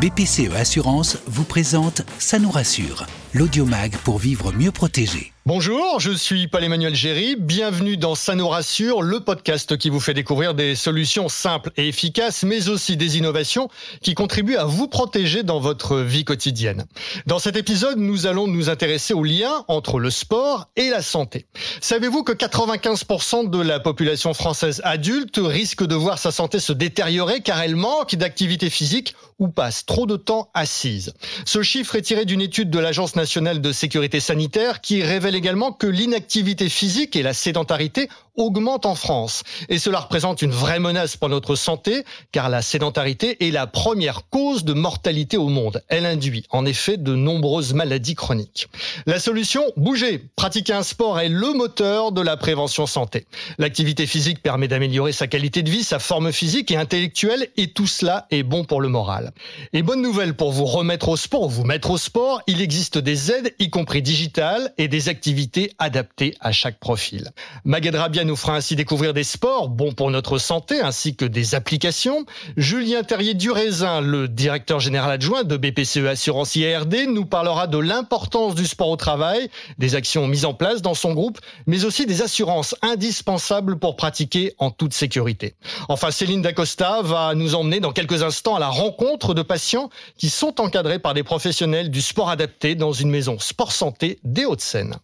BPCE 0.00 0.54
Assurance 0.54 1.16
vous 1.26 1.44
présente 1.44 2.02
Ça 2.18 2.38
nous 2.38 2.50
rassure, 2.50 3.06
l'audiomag 3.32 3.96
pour 4.04 4.18
vivre 4.18 4.52
mieux 4.52 4.70
protégé. 4.70 5.32
Bonjour, 5.46 6.00
je 6.00 6.10
suis 6.10 6.48
Paul-Emmanuel 6.48 6.96
Géry. 6.96 7.36
Bienvenue 7.38 7.96
dans 7.96 8.16
Ça 8.16 8.34
nous 8.34 8.48
rassure, 8.48 9.00
le 9.00 9.20
podcast 9.20 9.76
qui 9.76 9.90
vous 9.90 10.00
fait 10.00 10.12
découvrir 10.12 10.54
des 10.54 10.74
solutions 10.74 11.28
simples 11.28 11.70
et 11.76 11.86
efficaces, 11.86 12.42
mais 12.42 12.68
aussi 12.68 12.96
des 12.96 13.16
innovations 13.16 13.68
qui 14.02 14.14
contribuent 14.14 14.56
à 14.56 14.64
vous 14.64 14.88
protéger 14.88 15.44
dans 15.44 15.60
votre 15.60 15.98
vie 15.98 16.24
quotidienne. 16.24 16.86
Dans 17.26 17.38
cet 17.38 17.54
épisode, 17.54 17.96
nous 17.96 18.26
allons 18.26 18.48
nous 18.48 18.70
intéresser 18.70 19.14
au 19.14 19.22
lien 19.22 19.64
entre 19.68 20.00
le 20.00 20.10
sport 20.10 20.68
et 20.74 20.90
la 20.90 21.00
santé. 21.00 21.46
Savez-vous 21.80 22.24
que 22.24 22.32
95% 22.32 23.48
de 23.48 23.62
la 23.62 23.78
population 23.78 24.34
française 24.34 24.80
adulte 24.82 25.38
risque 25.40 25.86
de 25.86 25.94
voir 25.94 26.18
sa 26.18 26.32
santé 26.32 26.58
se 26.58 26.72
détériorer 26.72 27.40
car 27.40 27.62
elle 27.62 27.76
manque 27.76 28.16
d'activité 28.16 28.68
physique 28.68 29.14
ou 29.38 29.46
passe 29.46 29.86
trop 29.86 30.06
de 30.06 30.16
temps 30.16 30.50
assise? 30.54 31.14
Ce 31.44 31.62
chiffre 31.62 31.94
est 31.94 32.02
tiré 32.02 32.24
d'une 32.24 32.40
étude 32.40 32.68
de 32.68 32.80
l'Agence 32.80 33.14
nationale 33.14 33.60
de 33.60 33.70
sécurité 33.70 34.18
sanitaire 34.18 34.80
qui 34.80 35.04
révèle 35.04 35.35
également 35.36 35.72
que 35.72 35.86
l'inactivité 35.86 36.68
physique 36.68 37.16
et 37.16 37.22
la 37.22 37.34
sédentarité 37.34 38.08
augmentent 38.36 38.86
en 38.86 38.94
France. 38.94 39.42
Et 39.68 39.78
cela 39.78 40.00
représente 40.00 40.42
une 40.42 40.50
vraie 40.50 40.78
menace 40.78 41.16
pour 41.16 41.28
notre 41.28 41.56
santé, 41.56 42.04
car 42.32 42.48
la 42.48 42.62
sédentarité 42.62 43.46
est 43.46 43.50
la 43.50 43.66
première 43.66 44.28
cause 44.28 44.64
de 44.64 44.72
mortalité 44.72 45.36
au 45.36 45.48
monde. 45.48 45.82
Elle 45.88 46.06
induit 46.06 46.44
en 46.50 46.66
effet 46.66 46.96
de 46.96 47.14
nombreuses 47.14 47.72
maladies 47.72 48.14
chroniques. 48.14 48.68
La 49.06 49.18
solution, 49.18 49.64
bouger. 49.76 50.22
Pratiquer 50.36 50.74
un 50.74 50.82
sport 50.82 51.20
est 51.20 51.28
le 51.28 51.52
moteur 51.54 52.12
de 52.12 52.20
la 52.20 52.36
prévention 52.36 52.86
santé. 52.86 53.26
L'activité 53.58 54.06
physique 54.06 54.42
permet 54.42 54.68
d'améliorer 54.68 55.12
sa 55.12 55.26
qualité 55.26 55.62
de 55.62 55.70
vie, 55.70 55.84
sa 55.84 55.98
forme 55.98 56.32
physique 56.32 56.70
et 56.70 56.76
intellectuelle, 56.76 57.48
et 57.56 57.68
tout 57.68 57.86
cela 57.86 58.26
est 58.30 58.42
bon 58.42 58.64
pour 58.64 58.80
le 58.80 58.88
moral. 58.88 59.32
Et 59.72 59.82
bonne 59.82 60.02
nouvelle 60.02 60.34
pour 60.34 60.52
vous 60.52 60.66
remettre 60.66 61.08
au 61.08 61.16
sport, 61.16 61.48
vous 61.48 61.64
mettre 61.64 61.90
au 61.90 61.98
sport, 61.98 62.42
il 62.46 62.60
existe 62.60 62.98
des 62.98 63.30
aides, 63.32 63.54
y 63.58 63.70
compris 63.70 64.02
digitales, 64.02 64.72
et 64.78 64.88
des 64.88 65.08
activités 65.08 65.25
activités 65.26 65.72
adaptées 65.80 66.36
à 66.38 66.52
chaque 66.52 66.78
profil. 66.78 67.32
Magad 67.64 67.96
Rabia 67.96 68.22
nous 68.22 68.36
fera 68.36 68.54
ainsi 68.54 68.76
découvrir 68.76 69.12
des 69.12 69.24
sports 69.24 69.68
bons 69.68 69.90
pour 69.90 70.12
notre 70.12 70.38
santé 70.38 70.80
ainsi 70.80 71.16
que 71.16 71.24
des 71.24 71.56
applications. 71.56 72.26
Julien 72.56 73.02
Terrier 73.02 73.34
Duraisin, 73.34 74.00
le 74.00 74.28
directeur 74.28 74.78
général 74.78 75.10
adjoint 75.10 75.42
de 75.42 75.56
BPCE 75.56 76.06
Assurance 76.06 76.54
IARD, 76.54 76.94
nous 77.08 77.24
parlera 77.24 77.66
de 77.66 77.78
l'importance 77.78 78.54
du 78.54 78.66
sport 78.66 78.90
au 78.90 78.96
travail, 78.96 79.50
des 79.78 79.96
actions 79.96 80.28
mises 80.28 80.44
en 80.44 80.54
place 80.54 80.80
dans 80.80 80.94
son 80.94 81.12
groupe, 81.12 81.40
mais 81.66 81.84
aussi 81.84 82.06
des 82.06 82.22
assurances 82.22 82.76
indispensables 82.82 83.80
pour 83.80 83.96
pratiquer 83.96 84.54
en 84.58 84.70
toute 84.70 84.94
sécurité. 84.94 85.56
Enfin, 85.88 86.12
Céline 86.12 86.42
Dacosta 86.42 87.02
va 87.02 87.34
nous 87.34 87.56
emmener 87.56 87.80
dans 87.80 87.90
quelques 87.90 88.22
instants 88.22 88.54
à 88.54 88.60
la 88.60 88.68
rencontre 88.68 89.34
de 89.34 89.42
patients 89.42 89.90
qui 90.18 90.30
sont 90.30 90.60
encadrés 90.60 91.00
par 91.00 91.14
des 91.14 91.24
professionnels 91.24 91.90
du 91.90 92.00
sport 92.00 92.30
adapté 92.30 92.76
dans 92.76 92.92
une 92.92 93.10
maison 93.10 93.40
sport 93.40 93.72
santé 93.72 94.20
des 94.22 94.44
Hauts-de-Seine. 94.44 94.96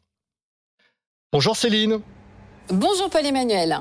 Bonjour 1.34 1.56
Céline. 1.56 2.00
Bonjour 2.68 3.08
Paul-Emmanuel. 3.08 3.80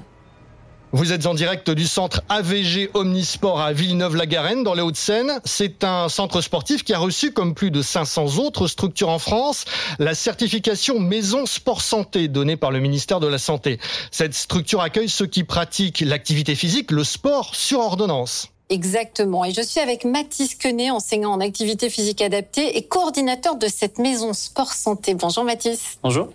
Vous 0.93 1.11
êtes 1.11 1.25
en 1.25 1.33
direct 1.33 1.69
du 1.69 1.85
centre 1.85 2.21
AVG 2.29 2.91
Omnisport 2.93 3.59
à 3.59 3.73
Villeneuve-la-Garenne 3.73 4.63
dans 4.63 4.73
les 4.73 4.81
Hauts-de-Seine. 4.81 5.41
C'est 5.43 5.83
un 5.83 6.07
centre 6.07 6.39
sportif 6.39 6.85
qui 6.85 6.93
a 6.93 6.97
reçu, 6.97 7.33
comme 7.33 7.53
plus 7.53 7.69
de 7.69 7.81
500 7.81 8.37
autres 8.37 8.67
structures 8.67 9.09
en 9.09 9.19
France, 9.19 9.65
la 9.99 10.15
certification 10.15 10.97
Maison 11.01 11.45
Sport 11.45 11.81
Santé 11.81 12.29
donnée 12.29 12.55
par 12.55 12.71
le 12.71 12.79
ministère 12.79 13.19
de 13.19 13.27
la 13.27 13.37
Santé. 13.37 13.81
Cette 14.11 14.33
structure 14.33 14.79
accueille 14.79 15.09
ceux 15.09 15.27
qui 15.27 15.43
pratiquent 15.43 16.05
l'activité 16.07 16.55
physique, 16.55 16.89
le 16.89 17.03
sport 17.03 17.53
sur 17.53 17.79
ordonnance. 17.79 18.47
Exactement. 18.71 19.43
Et 19.43 19.51
je 19.51 19.61
suis 19.61 19.81
avec 19.81 20.05
Mathis 20.05 20.55
Quenet, 20.55 20.91
enseignant 20.91 21.33
en 21.33 21.41
activité 21.41 21.89
physique 21.89 22.21
adaptée 22.21 22.77
et 22.77 22.83
coordinateur 22.83 23.57
de 23.57 23.67
cette 23.67 23.97
maison 23.97 24.31
Sport 24.31 24.71
Santé. 24.71 25.13
Bonjour 25.13 25.43
Mathis. 25.43 25.99
Bonjour. 26.01 26.29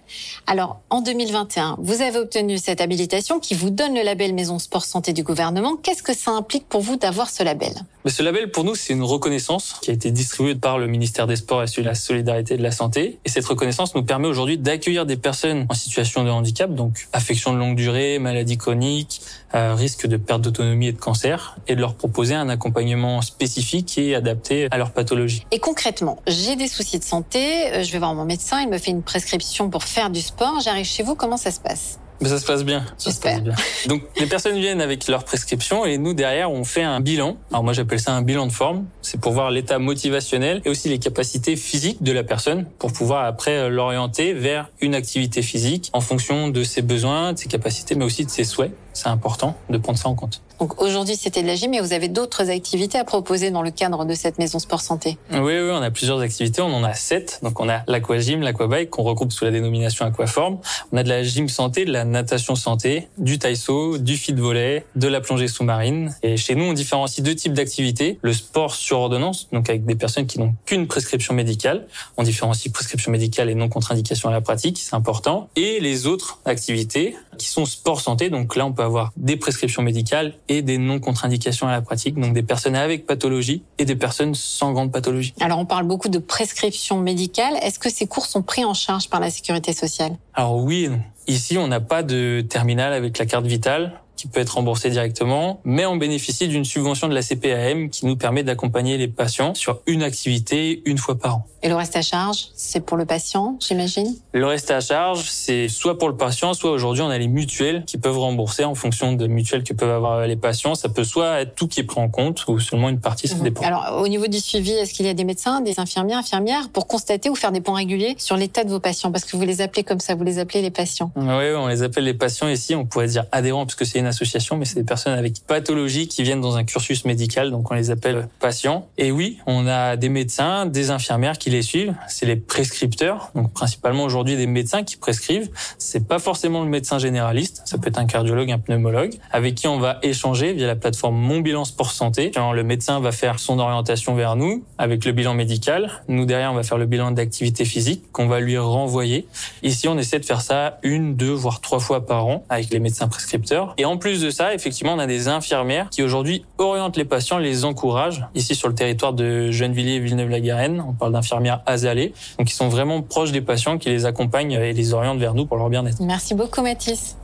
Alors, 0.47 0.81
en 0.91 1.01
2021, 1.01 1.77
vous 1.79 2.02
avez 2.02 2.19
obtenu 2.19 2.58
cette 2.58 2.83
habilitation 2.83 3.41
qui 3.41 3.55
vous 3.55 3.70
donne 3.70 3.95
le 3.95 4.02
label 4.02 4.35
Maison 4.35 4.58
Sport 4.58 4.85
Santé 4.85 5.14
du 5.14 5.23
gouvernement. 5.23 5.77
Qu'est-ce 5.77 6.02
que 6.02 6.14
ça 6.14 6.30
implique 6.33 6.69
pour 6.69 6.83
vous 6.83 6.96
d'avoir 6.96 7.30
ce 7.30 7.42
label? 7.42 7.73
Mais 8.05 8.11
Ce 8.11 8.23
label, 8.23 8.51
pour 8.51 8.64
nous, 8.64 8.75
c'est 8.75 8.92
une 8.92 9.02
reconnaissance 9.02 9.77
qui 9.80 9.91
a 9.91 9.95
été 9.95 10.11
distribuée 10.11 10.57
par 10.57 10.79
le 10.79 10.89
ministère 10.89 11.27
des 11.27 11.36
Sports 11.36 11.63
et 11.63 11.67
de 11.67 11.83
la 11.83 11.95
Solidarité 11.95 12.55
et 12.55 12.58
de 12.58 12.63
la 12.63 12.70
Santé. 12.70 13.19
Et 13.25 13.30
cette 13.30 13.46
reconnaissance 13.46 13.95
nous 13.95 14.05
permet 14.05 14.29
aujourd'hui 14.29 14.58
d'accueillir 14.58 15.07
des 15.07 15.17
personnes 15.17 15.64
en 15.70 15.75
situation 15.75 16.23
de 16.23 16.29
handicap, 16.29 16.73
donc 16.75 17.08
affection 17.14 17.55
de 17.55 17.58
longue 17.58 17.77
durée, 17.77 18.19
maladie 18.19 18.58
chronique, 18.58 19.23
euh, 19.55 19.75
risque 19.75 20.07
de 20.07 20.19
perte 20.19 20.42
d'autonomie 20.42 20.89
et 20.89 20.92
de 20.92 20.98
cancer, 20.98 21.57
et 21.67 21.75
de 21.75 21.80
leur 21.80 21.95
proposer 21.95 22.26
un 22.35 22.48
accompagnement 22.48 23.23
spécifique 23.23 23.98
et 23.98 24.14
adapté 24.14 24.69
à 24.70 24.79
leur 24.79 24.92
pathologie. 24.92 25.47
Et 25.51 25.59
concrètement, 25.59 26.20
j'ai 26.27 26.57
des 26.57 26.69
soucis 26.69 26.98
de 26.98 27.05
santé, 27.05 27.73
euh, 27.73 27.83
je 27.83 27.92
vais 27.92 27.98
voir 27.98 28.14
mon 28.14 28.25
médecin, 28.25 28.61
il 28.61 28.69
me 28.69 28.79
fait 28.79 28.91
une 28.91 29.03
prescription 29.03 29.70
pour 29.70 29.85
faire 29.85 30.11
du 30.11 30.20
sport, 30.20 30.61
j'arrive 30.61 30.87
chez 30.87 31.03
vous, 31.03 31.14
comment 31.14 31.37
ça 31.37 31.51
se 31.51 31.61
passe? 31.61 31.98
Mais 32.20 32.28
ça 32.28 32.38
se 32.38 32.46
passe 32.46 32.64
bien. 32.64 32.84
Ça 32.98 33.10
se 33.10 33.20
passe 33.20 33.42
bien. 33.42 33.54
Donc 33.88 34.02
les 34.18 34.27
personnes 34.27 34.58
viennent 34.58 34.80
avec 34.80 35.06
leur 35.08 35.24
prescription 35.24 35.84
et 35.84 35.98
nous 35.98 36.14
derrière 36.14 36.50
on 36.50 36.64
fait 36.64 36.82
un 36.82 37.00
bilan. 37.00 37.36
Alors 37.50 37.64
moi 37.64 37.72
j'appelle 37.72 38.00
ça 38.00 38.12
un 38.12 38.22
bilan 38.22 38.46
de 38.46 38.52
forme. 38.52 38.86
C'est 39.02 39.20
pour 39.20 39.32
voir 39.32 39.50
l'état 39.50 39.78
motivationnel 39.78 40.62
et 40.64 40.68
aussi 40.68 40.88
les 40.88 40.98
capacités 40.98 41.56
physiques 41.56 42.02
de 42.02 42.12
la 42.12 42.24
personne 42.24 42.66
pour 42.78 42.92
pouvoir 42.92 43.24
après 43.24 43.56
euh, 43.56 43.68
l'orienter 43.68 44.32
vers 44.32 44.68
une 44.80 44.94
activité 44.94 45.42
physique 45.42 45.90
en 45.92 46.00
fonction 46.00 46.48
de 46.48 46.64
ses 46.64 46.82
besoins, 46.82 47.32
de 47.32 47.38
ses 47.38 47.48
capacités, 47.48 47.94
mais 47.94 48.04
aussi 48.04 48.24
de 48.24 48.30
ses 48.30 48.44
souhaits. 48.44 48.72
C'est 48.92 49.08
important 49.08 49.54
de 49.68 49.77
prendre 49.77 49.98
ça 49.98 50.08
en 50.08 50.14
compte. 50.14 50.40
Donc 50.58 50.80
aujourd'hui, 50.80 51.16
c'était 51.16 51.42
de 51.42 51.46
la 51.46 51.54
gym, 51.54 51.70
mais 51.70 51.80
vous 51.80 51.92
avez 51.92 52.08
d'autres 52.08 52.48
activités 52.48 52.96
à 52.96 53.04
proposer 53.04 53.50
dans 53.50 53.60
le 53.60 53.70
cadre 53.70 54.06
de 54.06 54.14
cette 54.14 54.38
maison 54.38 54.58
sport 54.58 54.80
santé? 54.80 55.18
Oui, 55.30 55.38
oui, 55.40 55.70
on 55.70 55.83
a 55.83 55.90
plusieurs 55.90 56.20
activités. 56.20 56.62
On 56.62 56.72
en 56.72 56.83
a 56.83 56.94
sept. 56.94 57.40
Donc 57.42 57.60
on 57.60 57.68
a 57.68 57.83
l'aquagym, 57.88 58.40
l'aquabike 58.40 58.88
qu'on 58.88 59.02
regroupe 59.02 59.33
sous 59.33 59.44
la 59.44 59.50
dénomination 59.50 60.06
aquaforme. 60.06 60.58
On 60.92 60.96
a 60.96 61.02
de 61.02 61.10
la 61.10 61.22
gym 61.22 61.50
santé, 61.50 61.84
de 61.84 61.92
la 61.92 62.05
natation 62.11 62.55
santé, 62.55 63.08
du 63.18 63.39
taïso, 63.39 63.98
du 63.98 64.17
fit 64.17 64.33
volley, 64.33 64.84
de 64.96 65.08
la 65.08 65.20
plongée 65.20 65.48
sous-marine. 65.48 66.14
Et 66.22 66.36
chez 66.36 66.55
nous, 66.55 66.64
on 66.64 66.72
différencie 66.72 67.24
deux 67.24 67.34
types 67.34 67.52
d'activités. 67.52 68.18
Le 68.22 68.33
sport 68.33 68.74
sur 68.74 68.98
ordonnance, 68.98 69.48
donc 69.52 69.68
avec 69.68 69.84
des 69.84 69.94
personnes 69.94 70.27
qui 70.27 70.39
n'ont 70.39 70.55
qu'une 70.64 70.86
prescription 70.86 71.34
médicale. 71.34 71.86
On 72.16 72.22
différencie 72.22 72.72
prescription 72.72 73.12
médicale 73.12 73.50
et 73.50 73.55
non 73.55 73.68
contre-indication 73.68 74.28
à 74.28 74.33
la 74.33 74.40
pratique, 74.40 74.78
c'est 74.78 74.95
important. 74.95 75.48
Et 75.56 75.80
les 75.80 76.06
autres 76.06 76.40
activités 76.45 77.16
qui 77.36 77.48
sont 77.48 77.64
sport 77.64 78.01
santé. 78.01 78.30
Donc 78.30 78.57
là, 78.57 78.67
on 78.67 78.73
peut 78.73 78.83
avoir 78.83 79.13
des 79.17 79.36
prescriptions 79.36 79.83
médicales 79.83 80.35
et 80.48 80.63
des 80.63 80.79
non-contre-indications 80.79 81.69
à 81.69 81.73
la 81.73 81.83
pratique, 81.83 82.19
donc 82.19 82.33
des 82.33 82.42
personnes 82.42 82.77
avec 82.77 83.07
pathologie 83.07 83.63
et 83.79 83.85
des 83.85 83.97
personnes 83.97 84.35
sans 84.35 84.73
grande 84.73 84.92
pathologie. 84.92 85.35
Alors 85.41 85.58
on 85.58 85.67
parle 85.67 85.86
beaucoup 85.86 86.08
de 86.08 86.19
prescriptions 86.19 86.98
médicales. 86.98 87.55
Est-ce 87.63 87.79
que 87.79 87.91
ces 87.91 88.07
cours 88.07 88.27
sont 88.27 88.42
pris 88.42 88.64
en 88.64 88.75
charge 88.75 89.08
par 89.08 89.20
la 89.20 89.30
sécurité 89.30 89.73
sociale? 89.73 90.17
Alors 90.35 90.57
oui, 90.57 90.91
ici 91.27 91.58
on 91.58 91.69
n'a 91.69 91.80
pas 91.80 92.02
de 92.02 92.45
terminal 92.48 92.92
avec 92.92 93.19
la 93.19 93.27
carte 93.27 93.46
vitale 93.46 94.01
qui 94.17 94.29
peut 94.29 94.41
être 94.41 94.55
remboursé 94.55 94.91
directement, 94.91 95.61
mais 95.64 95.85
on 95.86 95.96
bénéficie 95.96 96.48
d'une 96.48 96.64
subvention 96.64 97.07
de 97.07 97.14
la 97.14 97.23
CPAM 97.23 97.91
qui 97.91 98.07
nous 98.07 98.17
permet 98.17 98.42
d'accompagner 98.42 98.96
les 98.96 99.08
patients 99.08 99.55
sur 99.55 99.80
une 99.86 100.02
activité 100.02 100.83
une 100.86 100.98
fois 100.98 101.17
par 101.17 101.36
an. 101.36 101.46
Et 101.66 101.68
le 101.68 101.74
reste 101.74 101.96
à 101.96 102.02
charge, 102.02 102.46
c'est 102.54 102.78
pour 102.78 102.96
le 102.96 103.06
patient, 103.06 103.58
j'imagine? 103.58 104.14
Le 104.32 104.46
reste 104.46 104.70
à 104.70 104.78
charge, 104.78 105.28
c'est 105.28 105.66
soit 105.66 105.98
pour 105.98 106.08
le 106.08 106.16
patient, 106.16 106.54
soit 106.54 106.70
aujourd'hui 106.70 107.02
on 107.02 107.08
a 107.08 107.18
les 107.18 107.27
mutuelles 107.27 107.84
qui 107.84 107.98
peuvent 107.98 108.20
rembourser 108.20 108.62
en 108.62 108.77
fonction 108.77 109.14
de 109.14 109.27
mutuelles 109.27 109.64
que 109.64 109.74
peuvent 109.74 109.90
avoir 109.90 110.24
les 110.28 110.36
patients. 110.36 110.77
Ça 110.77 110.88
peut 110.88 111.02
soit 111.02 111.40
être 111.40 111.56
tout 111.56 111.66
qui 111.66 111.80
est 111.80 111.82
pris 111.82 112.00
en 112.00 112.08
compte 112.08 112.46
ou 112.46 112.60
seulement 112.60 112.88
une 112.88 113.00
partie, 113.00 113.27
ça 113.27 113.34
mhm. 113.34 113.42
dépend. 113.42 113.62
Alors 113.62 114.00
au 114.00 114.06
niveau 114.06 114.28
du 114.28 114.38
suivi, 114.38 114.70
est-ce 114.70 114.94
qu'il 114.94 115.06
y 115.06 115.08
a 115.08 115.14
des 115.14 115.24
médecins, 115.24 115.60
des 115.60 115.80
infirmières, 115.80 116.18
infirmières 116.18 116.68
pour 116.68 116.86
constater 116.86 117.30
ou 117.30 117.34
faire 117.34 117.50
des 117.50 117.60
points 117.60 117.78
réguliers 117.78 118.14
sur 118.16 118.36
l'état 118.36 118.62
de 118.62 118.70
vos 118.70 118.78
patients? 118.78 119.10
Parce 119.10 119.24
que 119.24 119.36
vous 119.36 119.42
les 119.42 119.60
appelez 119.60 119.83
comme 119.83 119.98
ça, 119.98 120.14
vous 120.14 120.22
les 120.22 120.38
appelez 120.38 120.62
les 120.62 120.70
patients. 120.70 121.10
Oui, 121.16 121.27
on 121.56 121.66
les 121.66 121.83
appelle 121.83 122.04
les 122.04 122.14
patients 122.14 122.46
ici. 122.46 122.77
On 122.77 122.86
pourrait 122.86 123.08
dire 123.08 123.24
adhérents 123.33 123.66
parce 123.66 123.74
que 123.74 123.84
c'est 123.84 123.98
une 123.98 124.06
association, 124.06 124.56
mais 124.56 124.66
c'est 124.66 124.77
des 124.77 124.84
personnes 124.84 125.14
avec 125.18 125.44
pathologie 125.44 126.06
qui 126.06 126.22
viennent 126.22 126.40
dans 126.40 126.56
un 126.56 126.62
cursus 126.62 127.04
médical, 127.04 127.50
donc 127.50 127.72
on 127.72 127.74
les 127.74 127.90
appelle 127.90 128.28
patients. 128.38 128.87
Et 128.98 129.10
oui, 129.10 129.38
on 129.48 129.66
a 129.66 129.96
des 129.96 130.10
médecins, 130.10 130.66
des 130.66 130.92
infirmières 130.92 131.38
qui 131.38 131.50
les 131.50 131.56
suivent. 131.62 131.94
C'est 132.08 132.26
les 132.26 132.37
prescripteurs, 132.37 133.31
donc 133.35 133.53
principalement 133.53 134.05
aujourd'hui 134.05 134.37
des 134.37 134.47
médecins 134.47 134.82
qui 134.82 134.97
prescrivent. 134.97 135.50
C'est 135.79 136.06
pas 136.06 136.19
forcément 136.19 136.62
le 136.62 136.69
médecin 136.69 136.99
généraliste, 136.99 137.62
ça 137.64 137.79
peut 137.79 137.88
être 137.88 137.99
un 137.99 138.06
cardiologue, 138.06 138.50
un 138.50 138.58
pneumologue, 138.58 139.14
avec 139.32 139.55
qui 139.55 139.69
on 139.69 139.79
va 139.79 139.99
échanger 140.03 140.53
via 140.53 140.67
la 140.67 140.76
plateforme 140.76 141.17
Mon 141.17 141.41
Bilan 141.41 141.64
Sport 141.64 141.93
Santé. 141.93 142.31
Quand 142.35 142.53
le 142.53 142.62
médecin 142.62 143.00
va 143.00 143.12
faire 143.12 143.38
son 143.38 143.58
orientation 143.58 144.14
vers 144.14 144.37
nous 144.37 144.64
avec 144.79 145.05
le 145.05 145.12
bilan 145.12 145.35
médical. 145.35 145.91
Nous 146.08 146.26
derrière, 146.26 146.53
on 146.53 146.55
va 146.55 146.62
faire 146.62 146.79
le 146.79 146.87
bilan 146.87 147.11
d'activité 147.11 147.64
physique 147.64 148.05
qu'on 148.12 148.26
va 148.26 148.41
lui 148.41 148.58
renvoyer. 148.58 149.26
Ici, 149.62 149.88
on 149.88 149.99
essaie 149.99 150.19
de 150.19 150.25
faire 150.25 150.41
ça 150.41 150.79
une, 150.82 151.17
deux, 151.17 151.32
voire 151.32 151.61
trois 151.61 151.79
fois 151.79 152.05
par 152.05 152.26
an 152.26 152.44
avec 152.49 152.70
les 152.70 152.79
médecins 152.79 153.08
prescripteurs. 153.08 153.75
Et 153.79 153.85
en 153.85 153.97
plus 153.97 154.20
de 154.20 154.31
ça, 154.31 154.55
effectivement, 154.55 154.94
on 154.94 154.99
a 154.99 155.06
des 155.06 155.29
infirmières 155.29 155.88
qui 155.91 156.03
aujourd'hui 156.03 156.44
orientent 156.58 156.97
les 156.97 157.05
patients, 157.05 157.38
les 157.38 157.64
encouragent. 157.64 158.26
Ici, 158.35 158.55
sur 158.55 158.69
le 158.69 158.75
territoire 158.75 159.12
de 159.12 159.50
Gennevilliers 159.50 159.97
et 159.97 160.00
Villeneuve-la-Garenne, 160.00 160.85
on 160.87 160.93
parle 160.93 161.12
d'infirmières 161.12 161.45
asalées, 161.66 162.12
donc 162.38 162.50
ils 162.50 162.54
sont 162.54 162.69
vraiment 162.69 163.02
proches 163.02 163.32
des 163.32 163.40
patients, 163.40 163.78
qui 163.78 163.88
les 163.88 164.04
accompagnent 164.04 164.52
et 164.52 164.72
les 164.72 164.93
orientent 164.93 165.19
vers 165.19 165.34
nous 165.34 165.46
pour 165.46 165.56
leur 165.56 165.69
bien-être. 165.69 166.00
Merci 166.00 166.34
beaucoup, 166.34 166.62
Mathis. 166.62 167.16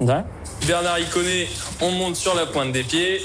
Bernard 0.66 0.98
Iconé, 0.98 1.48
on 1.80 1.90
monte 1.90 2.16
sur 2.16 2.34
la 2.34 2.46
pointe 2.46 2.72
des 2.72 2.82
pieds. 2.82 3.20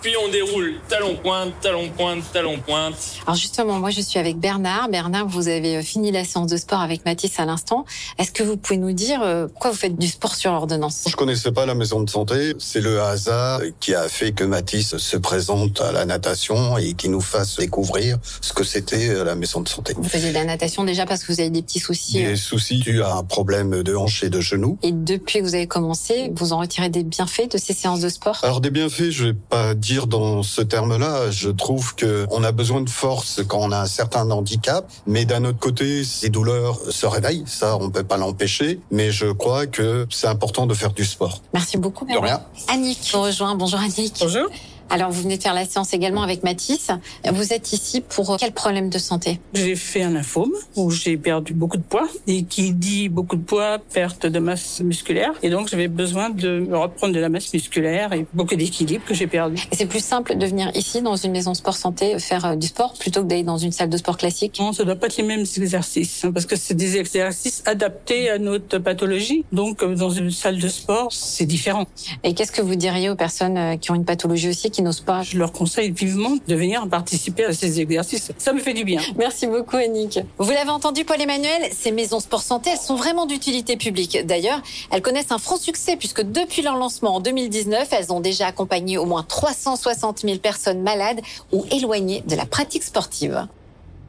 Puis 0.00 0.14
on 0.24 0.30
déroule 0.30 0.74
talon 0.88 1.16
pointe, 1.16 1.52
talon 1.60 1.88
pointe, 1.90 2.24
talon 2.32 2.58
pointe. 2.58 2.96
Alors 3.26 3.36
justement, 3.36 3.78
moi 3.78 3.90
je 3.90 4.00
suis 4.00 4.18
avec 4.18 4.38
Bernard. 4.38 4.88
Bernard, 4.88 5.26
vous 5.26 5.48
avez 5.48 5.76
euh, 5.76 5.82
fini 5.82 6.12
la 6.12 6.24
séance 6.24 6.50
de 6.50 6.56
sport 6.56 6.80
avec 6.80 7.04
Mathis 7.04 7.38
à 7.40 7.44
l'instant. 7.44 7.84
Est-ce 8.18 8.30
que 8.30 8.42
vous 8.42 8.56
pouvez 8.56 8.78
nous 8.78 8.92
dire 8.92 9.22
euh, 9.22 9.48
pourquoi 9.48 9.70
vous 9.70 9.76
faites 9.76 9.96
du 9.96 10.06
sport 10.06 10.34
sur 10.34 10.52
ordonnance? 10.52 11.04
Je 11.08 11.16
connaissais 11.16 11.52
pas 11.52 11.66
la 11.66 11.74
maison 11.74 12.00
de 12.00 12.10
santé. 12.10 12.54
C'est 12.58 12.80
le 12.80 13.00
hasard 13.00 13.60
qui 13.80 13.94
a 13.94 14.08
fait 14.08 14.32
que 14.32 14.44
Mathis 14.44 14.96
se 14.96 15.16
présente 15.16 15.80
à 15.80 15.92
la 15.92 16.04
natation 16.04 16.78
et 16.78 16.94
qui 16.94 17.08
nous 17.08 17.20
fasse 17.20 17.56
découvrir 17.56 18.18
ce 18.40 18.52
que 18.52 18.64
c'était 18.64 19.08
euh, 19.08 19.24
la 19.24 19.34
maison 19.34 19.60
de 19.60 19.68
santé. 19.68 19.94
Vous 19.96 20.08
faisiez 20.08 20.30
de 20.30 20.34
la 20.34 20.44
natation 20.44 20.84
déjà 20.84 21.06
parce 21.06 21.24
que 21.24 21.32
vous 21.32 21.40
avez 21.40 21.50
des 21.50 21.62
petits 21.62 21.80
soucis. 21.80 22.22
Des 22.22 22.36
soucis 22.36 22.80
tu 22.80 23.02
as 23.02 23.14
un 23.14 23.24
problème 23.24 23.82
de 23.82 23.96
hanche 23.96 24.22
et 24.22 24.30
de 24.30 24.40
genou. 24.40 24.78
Et 24.82 24.92
depuis 24.92 25.40
que 25.40 25.44
vous 25.44 25.54
avez 25.54 25.66
commencé, 25.66 26.30
vous 26.34 26.52
en 26.52 26.60
retirez 26.60 26.88
des 26.88 27.02
bienfaits 27.02 27.52
de 27.52 27.58
ces 27.58 27.72
séances 27.72 28.00
de 28.00 28.08
sport? 28.08 28.38
Alors 28.42 28.60
des 28.60 28.70
bienfaits, 28.70 29.10
je 29.10 29.24
vais 29.26 29.34
pas 29.34 29.74
dire 29.74 29.87
dans 29.96 30.42
ce 30.42 30.60
terme-là. 30.60 31.30
Je 31.30 31.48
trouve 31.48 31.94
que 31.94 32.26
on 32.30 32.44
a 32.44 32.52
besoin 32.52 32.80
de 32.80 32.90
force 32.90 33.40
quand 33.46 33.58
on 33.60 33.72
a 33.72 33.80
un 33.80 33.86
certain 33.86 34.30
handicap, 34.30 34.90
mais 35.06 35.24
d'un 35.24 35.44
autre 35.44 35.58
côté, 35.58 36.04
ces 36.04 36.28
douleurs 36.28 36.78
se 36.90 37.06
réveillent. 37.06 37.44
Ça, 37.46 37.76
on 37.80 37.90
peut 37.90 38.04
pas 38.04 38.16
l'empêcher. 38.16 38.80
Mais 38.90 39.10
je 39.10 39.26
crois 39.26 39.66
que 39.66 40.06
c'est 40.10 40.26
important 40.26 40.66
de 40.66 40.74
faire 40.74 40.92
du 40.92 41.04
sport. 41.04 41.42
Merci 41.54 41.78
beaucoup. 41.78 42.06
De 42.06 42.16
rien. 42.16 42.42
Annick 42.68 43.00
vous 43.12 43.22
rejoint. 43.22 43.54
Bonjour 43.54 43.80
Annick. 43.80 44.14
Bonjour. 44.20 44.48
Alors, 44.90 45.10
vous 45.10 45.22
venez 45.22 45.36
de 45.36 45.42
faire 45.42 45.54
la 45.54 45.64
séance 45.64 45.92
également 45.92 46.22
avec 46.22 46.42
Mathis. 46.42 46.90
Vous 47.30 47.52
êtes 47.52 47.72
ici 47.72 48.00
pour 48.00 48.36
quel 48.38 48.52
problème 48.52 48.90
de 48.90 48.98
santé? 48.98 49.40
J'ai 49.54 49.76
fait 49.76 50.02
un 50.02 50.10
lymphome 50.10 50.52
où 50.76 50.90
j'ai 50.90 51.16
perdu 51.16 51.52
beaucoup 51.52 51.76
de 51.76 51.82
poids 51.82 52.08
et 52.26 52.44
qui 52.44 52.72
dit 52.72 53.08
beaucoup 53.08 53.36
de 53.36 53.42
poids, 53.42 53.78
perte 53.92 54.26
de 54.26 54.38
masse 54.38 54.80
musculaire. 54.80 55.32
Et 55.42 55.50
donc, 55.50 55.68
j'avais 55.68 55.88
besoin 55.88 56.30
de 56.30 56.60
me 56.60 56.76
reprendre 56.76 57.14
de 57.14 57.20
la 57.20 57.28
masse 57.28 57.52
musculaire 57.52 58.12
et 58.12 58.26
beaucoup 58.32 58.56
d'équilibre 58.56 59.04
que 59.04 59.14
j'ai 59.14 59.26
perdu. 59.26 59.62
Et 59.72 59.76
c'est 59.76 59.86
plus 59.86 60.04
simple 60.04 60.36
de 60.36 60.46
venir 60.46 60.70
ici 60.74 61.02
dans 61.02 61.16
une 61.16 61.32
maison 61.32 61.54
sport 61.54 61.76
santé 61.76 62.18
faire 62.18 62.44
euh, 62.44 62.56
du 62.56 62.66
sport 62.66 62.94
plutôt 62.94 63.22
que 63.22 63.28
d'aller 63.28 63.42
dans 63.42 63.58
une 63.58 63.72
salle 63.72 63.88
de 63.88 63.96
sport 63.96 64.16
classique 64.16 64.58
Non, 64.60 64.72
ça 64.72 64.84
doit 64.84 64.96
pas 64.96 65.06
être 65.06 65.16
les 65.16 65.24
mêmes 65.24 65.44
exercices 65.56 66.24
hein, 66.24 66.32
parce 66.32 66.46
que 66.46 66.56
c'est 66.56 66.74
des 66.74 66.96
exercices 66.96 67.62
adaptés 67.66 68.30
à 68.30 68.38
notre 68.38 68.78
pathologie. 68.78 69.44
Donc, 69.52 69.82
euh, 69.82 69.94
dans 69.94 70.10
une 70.10 70.30
salle 70.30 70.58
de 70.58 70.68
sport, 70.68 71.12
c'est 71.12 71.46
différent. 71.46 71.86
Et 72.24 72.34
qu'est-ce 72.34 72.52
que 72.52 72.62
vous 72.62 72.76
diriez 72.76 73.10
aux 73.10 73.16
personnes 73.16 73.58
euh, 73.58 73.76
qui 73.76 73.90
ont 73.90 73.94
une 73.94 74.04
pathologie 74.04 74.48
aussi 74.48 74.70
qui 74.70 74.77
n'osent 74.82 75.00
pas 75.00 75.22
Je 75.22 75.38
leur 75.38 75.52
conseille 75.52 75.90
vivement 75.90 76.36
de 76.46 76.54
venir 76.54 76.88
participer 76.88 77.44
à 77.44 77.52
ces 77.52 77.80
exercices. 77.80 78.32
Ça 78.38 78.52
me 78.52 78.60
fait 78.60 78.74
du 78.74 78.84
bien. 78.84 79.00
Merci 79.16 79.46
beaucoup, 79.46 79.76
Annick. 79.76 80.20
Vous 80.38 80.50
l'avez 80.50 80.70
entendu, 80.70 81.04
Paul-Emmanuel, 81.04 81.70
ces 81.72 81.92
maisons 81.92 82.20
sport 82.20 82.42
santé, 82.42 82.70
elles 82.70 82.78
sont 82.78 82.96
vraiment 82.96 83.26
d'utilité 83.26 83.76
publique. 83.76 84.18
D'ailleurs, 84.26 84.60
elles 84.90 85.02
connaissent 85.02 85.32
un 85.32 85.38
franc 85.38 85.56
succès 85.56 85.96
puisque 85.96 86.22
depuis 86.22 86.62
leur 86.62 86.76
lancement 86.76 87.16
en 87.16 87.20
2019, 87.20 87.88
elles 87.92 88.12
ont 88.12 88.20
déjà 88.20 88.46
accompagné 88.46 88.98
au 88.98 89.04
moins 89.04 89.22
360 89.22 90.20
000 90.20 90.38
personnes 90.38 90.82
malades 90.82 91.20
ou 91.52 91.64
éloignées 91.70 92.22
de 92.26 92.36
la 92.36 92.46
pratique 92.46 92.82
sportive. 92.82 93.46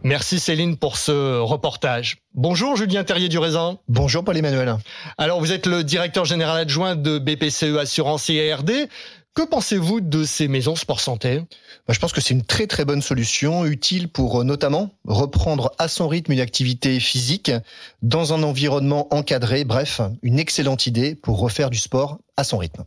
Merci 0.04 0.40
Céline 0.40 0.78
pour 0.78 0.96
ce 0.96 1.40
reportage. 1.40 2.20
Bonjour 2.34 2.78
Julien 2.78 3.04
Terrier 3.04 3.28
du 3.28 3.38
Raisin. 3.38 3.80
Bonjour 3.90 4.24
Paul-Emmanuel. 4.24 4.78
Alors 5.18 5.42
vous 5.42 5.52
êtes 5.52 5.66
le 5.66 5.84
directeur 5.84 6.24
général 6.24 6.58
adjoint 6.58 6.96
de 6.96 7.20
BPCE 7.20 7.78
Assurance 7.78 8.30
et 8.30 8.50
ARD. 8.50 8.72
Que 9.40 9.46
pensez-vous 9.46 10.02
de 10.02 10.26
ces 10.26 10.50
maisons 10.50 10.76
sport 10.76 11.00
santé? 11.00 11.40
Bah, 11.88 11.94
Je 11.94 12.00
pense 12.00 12.12
que 12.12 12.20
c'est 12.20 12.34
une 12.34 12.44
très 12.44 12.68
très 12.68 12.84
bonne 12.84 13.02
solution, 13.02 13.66
utile 13.66 14.10
pour 14.10 14.42
euh, 14.42 14.44
notamment 14.44 14.90
reprendre 15.06 15.72
à 15.78 15.88
son 15.88 16.10
rythme 16.10 16.34
une 16.34 16.42
activité 16.42 17.00
physique 17.00 17.50
dans 18.02 18.34
un 18.34 18.44
environnement 18.44 19.08
encadré. 19.16 19.64
Bref, 19.64 20.02
une 20.24 20.40
excellente 20.40 20.88
idée 20.88 21.16
pour 21.16 21.40
refaire 21.40 21.70
du 21.70 21.78
sport 21.78 22.20
à 22.36 22.44
son 22.44 22.58
rythme. 22.58 22.84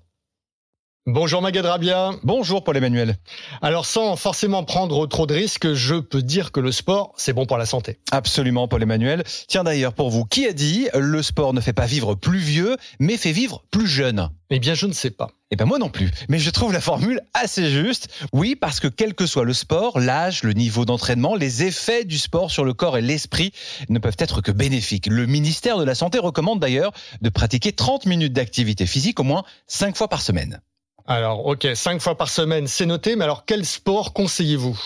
Bonjour 1.06 1.42
Magad 1.42 1.66
Rabia. 1.66 2.12
Bonjour 2.22 2.62
Paul-Emmanuel. 2.62 3.16
Alors 3.60 3.86
sans 3.86 4.14
forcément 4.14 4.62
prendre 4.62 5.04
trop 5.08 5.26
de 5.26 5.34
risques, 5.34 5.72
je 5.72 5.96
peux 5.96 6.22
dire 6.22 6.52
que 6.52 6.60
le 6.60 6.70
sport, 6.70 7.12
c'est 7.16 7.32
bon 7.32 7.44
pour 7.44 7.58
la 7.58 7.66
santé. 7.66 7.98
Absolument 8.12 8.68
Paul-Emmanuel. 8.68 9.24
Tiens 9.48 9.64
d'ailleurs 9.64 9.94
pour 9.94 10.10
vous, 10.10 10.24
qui 10.24 10.46
a 10.46 10.52
dit 10.52 10.86
le 10.94 11.20
sport 11.24 11.54
ne 11.54 11.60
fait 11.60 11.72
pas 11.72 11.86
vivre 11.86 12.14
plus 12.14 12.38
vieux, 12.38 12.76
mais 13.00 13.16
fait 13.16 13.32
vivre 13.32 13.64
plus 13.72 13.88
jeune? 13.88 14.30
Eh 14.50 14.60
bien 14.60 14.74
je 14.74 14.86
ne 14.86 14.92
sais 14.92 15.10
pas. 15.10 15.30
Eh 15.50 15.56
ben 15.56 15.64
moi 15.64 15.80
non 15.80 15.88
plus, 15.88 16.08
mais 16.28 16.38
je 16.38 16.50
trouve 16.50 16.72
la 16.72 16.80
formule 16.80 17.20
assez 17.34 17.68
juste. 17.68 18.08
Oui, 18.32 18.54
parce 18.54 18.78
que 18.78 18.86
quel 18.86 19.14
que 19.14 19.26
soit 19.26 19.44
le 19.44 19.54
sport, 19.54 19.98
l'âge, 19.98 20.44
le 20.44 20.52
niveau 20.52 20.84
d'entraînement, 20.84 21.34
les 21.34 21.64
effets 21.64 22.04
du 22.04 22.16
sport 22.16 22.52
sur 22.52 22.64
le 22.64 22.74
corps 22.74 22.96
et 22.96 23.02
l'esprit 23.02 23.52
ne 23.88 23.98
peuvent 23.98 24.16
être 24.20 24.40
que 24.40 24.52
bénéfiques. 24.52 25.08
Le 25.08 25.26
ministère 25.26 25.78
de 25.78 25.84
la 25.84 25.96
Santé 25.96 26.20
recommande 26.20 26.60
d'ailleurs 26.60 26.92
de 27.22 27.28
pratiquer 27.28 27.72
30 27.72 28.06
minutes 28.06 28.34
d'activité 28.34 28.86
physique 28.86 29.18
au 29.18 29.24
moins 29.24 29.42
5 29.66 29.96
fois 29.96 30.06
par 30.06 30.22
semaine. 30.22 30.60
Alors 31.06 31.46
ok, 31.46 31.68
cinq 31.74 32.00
fois 32.00 32.16
par 32.16 32.28
semaine, 32.28 32.66
c'est 32.66 32.86
noté, 32.86 33.16
mais 33.16 33.24
alors 33.24 33.44
quel 33.44 33.66
sport 33.66 34.12
conseillez-vous? 34.12 34.78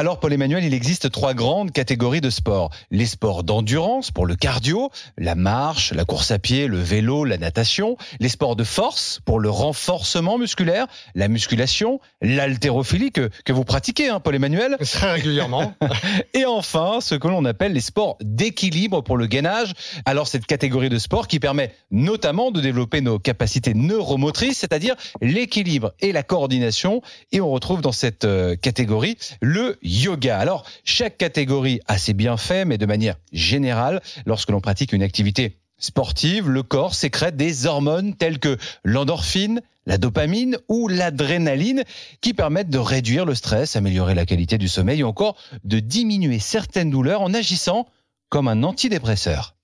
Alors, 0.00 0.18
Paul-Emmanuel, 0.18 0.64
il 0.64 0.72
existe 0.72 1.10
trois 1.10 1.34
grandes 1.34 1.72
catégories 1.72 2.22
de 2.22 2.30
sports. 2.30 2.70
Les 2.90 3.04
sports 3.04 3.44
d'endurance 3.44 4.10
pour 4.10 4.24
le 4.24 4.34
cardio, 4.34 4.90
la 5.18 5.34
marche, 5.34 5.92
la 5.92 6.06
course 6.06 6.30
à 6.30 6.38
pied, 6.38 6.68
le 6.68 6.78
vélo, 6.78 7.26
la 7.26 7.36
natation. 7.36 7.98
Les 8.18 8.30
sports 8.30 8.56
de 8.56 8.64
force 8.64 9.20
pour 9.26 9.40
le 9.40 9.50
renforcement 9.50 10.38
musculaire, 10.38 10.86
la 11.14 11.28
musculation, 11.28 12.00
l'haltérophilie 12.22 13.12
que, 13.12 13.28
que 13.44 13.52
vous 13.52 13.64
pratiquez, 13.64 14.08
hein, 14.08 14.20
Paul-Emmanuel. 14.20 14.78
Très 14.90 15.12
régulièrement. 15.12 15.74
Et 16.32 16.46
enfin, 16.46 17.00
ce 17.02 17.14
que 17.14 17.28
l'on 17.28 17.44
appelle 17.44 17.74
les 17.74 17.82
sports 17.82 18.16
d'équilibre 18.22 19.02
pour 19.02 19.18
le 19.18 19.26
gainage. 19.26 19.74
Alors, 20.06 20.28
cette 20.28 20.46
catégorie 20.46 20.88
de 20.88 20.98
sport 20.98 21.28
qui 21.28 21.40
permet 21.40 21.74
notamment 21.90 22.50
de 22.50 22.62
développer 22.62 23.02
nos 23.02 23.18
capacités 23.18 23.74
neuromotrices, 23.74 24.56
c'est-à-dire 24.56 24.94
l'équilibre 25.20 25.92
et 26.00 26.12
la 26.12 26.22
coordination. 26.22 27.02
Et 27.32 27.42
on 27.42 27.50
retrouve 27.50 27.82
dans 27.82 27.92
cette 27.92 28.24
euh, 28.24 28.56
catégorie 28.56 29.18
le 29.42 29.78
yoga. 29.90 30.38
Alors, 30.38 30.64
chaque 30.84 31.18
catégorie 31.18 31.80
a 31.86 31.98
ses 31.98 32.14
bienfaits, 32.14 32.64
mais 32.66 32.78
de 32.78 32.86
manière 32.86 33.16
générale, 33.32 34.00
lorsque 34.26 34.50
l'on 34.50 34.60
pratique 34.60 34.92
une 34.92 35.02
activité 35.02 35.56
sportive, 35.78 36.48
le 36.48 36.62
corps 36.62 36.94
sécrète 36.94 37.36
des 37.36 37.66
hormones 37.66 38.14
telles 38.14 38.38
que 38.38 38.56
l'endorphine, 38.84 39.60
la 39.86 39.98
dopamine 39.98 40.58
ou 40.68 40.88
l'adrénaline 40.88 41.84
qui 42.20 42.34
permettent 42.34 42.70
de 42.70 42.78
réduire 42.78 43.24
le 43.24 43.34
stress, 43.34 43.76
améliorer 43.76 44.14
la 44.14 44.26
qualité 44.26 44.58
du 44.58 44.68
sommeil 44.68 45.02
ou 45.02 45.08
encore 45.08 45.36
de 45.64 45.80
diminuer 45.80 46.38
certaines 46.38 46.90
douleurs 46.90 47.22
en 47.22 47.34
agissant 47.34 47.86
comme 48.28 48.46
un 48.46 48.62
antidépresseur. 48.62 49.56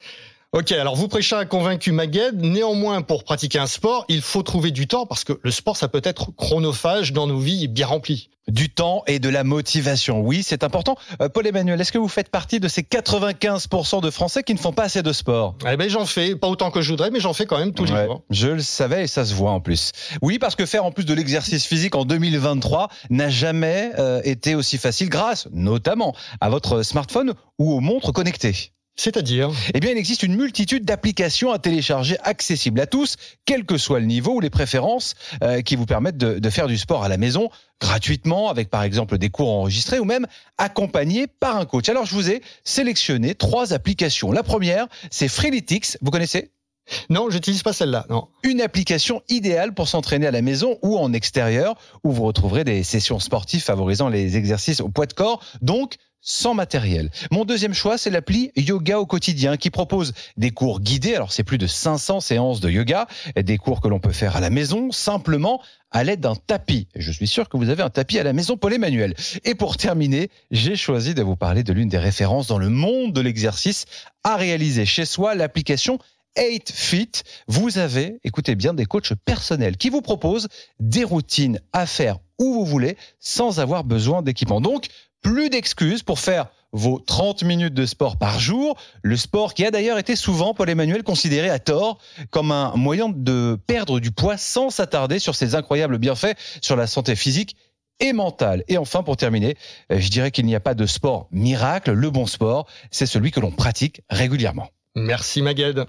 Ok, 0.57 0.73
alors 0.73 0.97
vous 0.97 1.07
prêchez 1.07 1.37
un 1.37 1.45
convaincu 1.45 1.93
Magued. 1.93 2.41
Néanmoins, 2.41 3.03
pour 3.03 3.25
pratiquer 3.25 3.59
un 3.59 3.67
sport, 3.67 4.07
il 4.09 4.23
faut 4.23 4.43
trouver 4.43 4.71
du 4.71 4.87
temps 4.87 5.05
parce 5.05 5.23
que 5.23 5.39
le 5.43 5.51
sport, 5.51 5.77
ça 5.77 5.87
peut 5.87 6.01
être 6.03 6.31
chronophage 6.35 7.13
dans 7.13 7.27
nos 7.27 7.39
vies 7.39 7.69
bien 7.69 7.87
remplies. 7.87 8.31
Du 8.49 8.71
temps 8.71 9.03
et 9.07 9.19
de 9.19 9.29
la 9.29 9.45
motivation, 9.45 10.23
oui, 10.23 10.43
c'est 10.43 10.65
important. 10.65 10.97
Euh, 11.21 11.29
Paul-Emmanuel, 11.29 11.79
est-ce 11.79 11.93
que 11.93 11.99
vous 11.99 12.09
faites 12.09 12.31
partie 12.31 12.59
de 12.59 12.69
ces 12.69 12.81
95% 12.81 14.01
de 14.01 14.11
Français 14.11 14.43
qui 14.45 14.55
ne 14.55 14.59
font 14.59 14.73
pas 14.73 14.85
assez 14.85 15.03
de 15.03 15.13
sport? 15.13 15.57
Eh 15.71 15.77
ben, 15.77 15.91
j'en 15.91 16.07
fais 16.07 16.35
pas 16.37 16.49
autant 16.49 16.71
que 16.71 16.81
je 16.81 16.89
voudrais, 16.89 17.11
mais 17.11 17.21
j'en 17.21 17.35
fais 17.35 17.45
quand 17.45 17.59
même 17.59 17.75
tous 17.75 17.85
les 17.85 18.07
jours. 18.07 18.23
Je 18.31 18.49
le 18.49 18.63
savais 18.63 19.05
et 19.05 19.09
ça 19.09 19.27
se 19.27 19.35
voit 19.35 19.51
en 19.51 19.61
plus. 19.61 19.93
Oui, 20.23 20.39
parce 20.39 20.57
que 20.57 20.65
faire 20.65 20.87
en 20.87 20.91
plus 20.91 21.05
de 21.05 21.13
l'exercice 21.13 21.67
physique 21.67 21.95
en 21.97 22.07
2023 22.07 22.89
n'a 23.11 23.29
jamais 23.29 23.91
euh, 23.99 24.23
été 24.25 24.55
aussi 24.55 24.79
facile 24.79 25.11
grâce 25.11 25.49
notamment 25.53 26.15
à 26.41 26.49
votre 26.49 26.83
smartphone 26.83 27.35
ou 27.59 27.75
aux 27.75 27.81
montres 27.81 28.15
connectées. 28.15 28.73
C'est-à-dire 28.97 29.51
Eh 29.75 29.81
bien, 29.81 29.91
il 29.91 29.99
existe 29.99 30.23
une 30.23 30.37
multitude 30.37 30.85
d'applications 30.85 31.53
à 31.53 31.59
télécharger 31.59 32.17
accessibles 32.23 32.81
à 32.81 32.87
tous, 32.87 33.17
quel 33.45 33.65
que 33.65 33.77
soit 33.77 34.01
le 34.01 34.07
niveau 34.07 34.35
ou 34.35 34.41
les 34.41 34.51
préférences, 34.51 35.15
euh, 35.43 35.61
qui 35.61 35.77
vous 35.77 35.87
permettent 35.87 36.17
de, 36.17 36.39
de 36.39 36.51
faire 36.51 36.67
du 36.67 36.79
sport 36.79 37.05
à 37.05 37.09
la 37.09 37.19
maison 37.19 37.51
gratuitement, 37.81 38.49
avec 38.49 38.71
par 38.71 38.83
exemple 38.83 39.19
des 39.19 39.29
cours 39.29 39.51
enregistrés 39.51 39.99
ou 39.99 40.05
même 40.05 40.27
accompagnés 40.57 41.27
par 41.27 41.57
un 41.57 41.67
coach. 41.67 41.89
Alors, 41.91 42.07
je 42.07 42.15
vous 42.15 42.31
ai 42.31 42.41
sélectionné 42.65 43.35
trois 43.35 43.75
applications. 43.75 44.33
La 44.33 44.43
première, 44.43 44.87
c'est 45.11 45.29
Freeletics. 45.29 45.99
Vous 46.01 46.11
connaissez? 46.11 46.51
Non, 47.11 47.31
j'utilise 47.31 47.63
pas 47.63 47.73
celle-là. 47.73 48.07
Non. 48.09 48.29
une 48.45 48.61
application 48.61 49.23
idéale 49.29 49.75
pour 49.75 49.89
s'entraîner 49.89 50.27
à 50.27 50.31
la 50.31 50.41
maison 50.41 50.79
ou 50.83 50.97
en 50.97 51.13
extérieur, 51.13 51.75
où 52.05 52.13
vous 52.13 52.23
retrouverez 52.23 52.65
des 52.65 52.85
sessions 52.85 53.19
sportives 53.19 53.63
favorisant 53.63 54.09
les 54.09 54.37
exercices 54.37 54.81
au 54.81 54.89
poids 54.89 55.07
de 55.07 55.13
corps, 55.13 55.43
donc 55.63 55.97
sans 56.21 56.55
matériel. 56.55 57.11
Mon 57.31 57.45
deuxième 57.45 57.75
choix, 57.75 57.99
c'est 57.99 58.11
l'appli 58.11 58.51
Yoga 58.57 58.99
au 58.99 59.07
quotidien 59.07 59.57
qui 59.57 59.71
propose 59.71 60.13
des 60.37 60.51
cours 60.51 60.81
guidés. 60.81 61.15
Alors, 61.15 61.33
c'est 61.33 61.45
plus 61.45 61.59
de 61.59 61.67
500 61.67 62.21
séances 62.21 62.61
de 62.61 62.71
yoga, 62.71 63.07
des 63.37 63.59
cours 63.59 63.81
que 63.81 63.89
l'on 63.89 64.01
peut 64.01 64.13
faire 64.13 64.37
à 64.37 64.41
la 64.41 64.51
maison, 64.51 64.91
simplement 64.91 65.63
à 65.91 66.05
l'aide 66.05 66.21
d'un 66.21 66.35
tapis. 66.35 66.89
Je 66.95 67.13
suis 67.13 67.27
sûr 67.27 67.49
que 67.49 67.57
vous 67.57 67.71
avez 67.71 67.83
un 67.83 67.91
tapis 67.91 68.19
à 68.19 68.23
la 68.23 68.33
maison, 68.33 68.57
Paul-Emmanuel. 68.57 69.15
Et 69.45 69.55
pour 69.55 69.77
terminer, 69.77 70.31
j'ai 70.51 70.77
choisi 70.77 71.15
de 71.15 71.23
vous 71.23 71.37
parler 71.37 71.63
de 71.63 71.73
l'une 71.73 71.89
des 71.89 71.99
références 71.99 72.49
dans 72.49 72.59
le 72.59 72.69
monde 72.69 73.13
de 73.13 73.21
l'exercice 73.21 73.85
à 74.25 74.37
réaliser 74.37 74.85
chez 74.85 75.05
soi, 75.05 75.35
l'application 75.35 75.99
8 76.39 76.71
Fit, 76.71 77.11
vous 77.49 77.79
avez, 77.79 78.21
écoutez 78.25 78.55
bien, 78.57 78.75
des 78.75 78.85
coachs 78.85 79.15
personnels 79.25 79.77
qui 79.77 79.89
vous 79.89 80.03
proposent 80.03 80.49
des 80.81 81.05
routines 81.05 81.61
à 81.73 81.87
faire 81.87 82.19
où 82.39 82.53
vous 82.53 82.67
voulez 82.67 82.97
sans 83.21 83.61
avoir 83.61 83.85
besoin 83.85 84.23
d'équipement. 84.23 84.61
Donc, 84.61 84.89
plus 85.27 85.51
d'excuses 85.51 86.05
pour 86.05 86.21
faire 86.21 86.47
vos 86.71 87.01
30 87.01 87.43
minutes 87.43 87.75
de 87.75 87.85
sport 87.85 88.17
par 88.17 88.39
jour. 88.39 88.79
Le 89.03 89.17
sport 89.17 89.55
qui 89.55 89.65
a 89.65 89.73
d'ailleurs 89.73 89.99
été 89.99 90.15
souvent, 90.15 90.55
Paul-Emmanuel, 90.55 91.03
considéré 91.03 91.51
à 91.51 91.59
tort 91.59 91.99
comme 92.31 92.53
un 92.53 92.77
moyen 92.77 93.09
de 93.09 93.59
perdre 93.67 93.99
du 93.99 94.13
poids 94.13 94.37
sans 94.37 94.71
s'attarder 94.71 95.19
sur 95.19 95.35
ses 95.35 95.57
incroyables 95.57 95.99
bienfaits 95.99 96.37
sur 96.63 96.77
la 96.77 96.87
santé 96.87 97.17
physique 97.17 97.57
et 97.99 98.13
mentale. 98.13 98.63
Et 98.69 98.79
enfin, 98.79 99.03
pour 99.03 99.17
terminer, 99.17 99.57
euh, 99.91 99.99
je 99.99 100.11
dirais 100.11 100.31
qu'il 100.31 100.47
n'y 100.47 100.55
a 100.55 100.61
pas 100.61 100.75
de 100.75 100.87
sport 100.87 101.27
miracle. 101.33 101.91
Le 101.91 102.11
bon 102.11 102.27
sport, 102.27 102.69
c'est 102.93 103.07
celui 103.07 103.33
que 103.33 103.41
l'on 103.41 103.51
pratique 103.51 104.03
régulièrement. 104.09 104.69
Merci 104.95 105.43
Magued. 105.43 105.87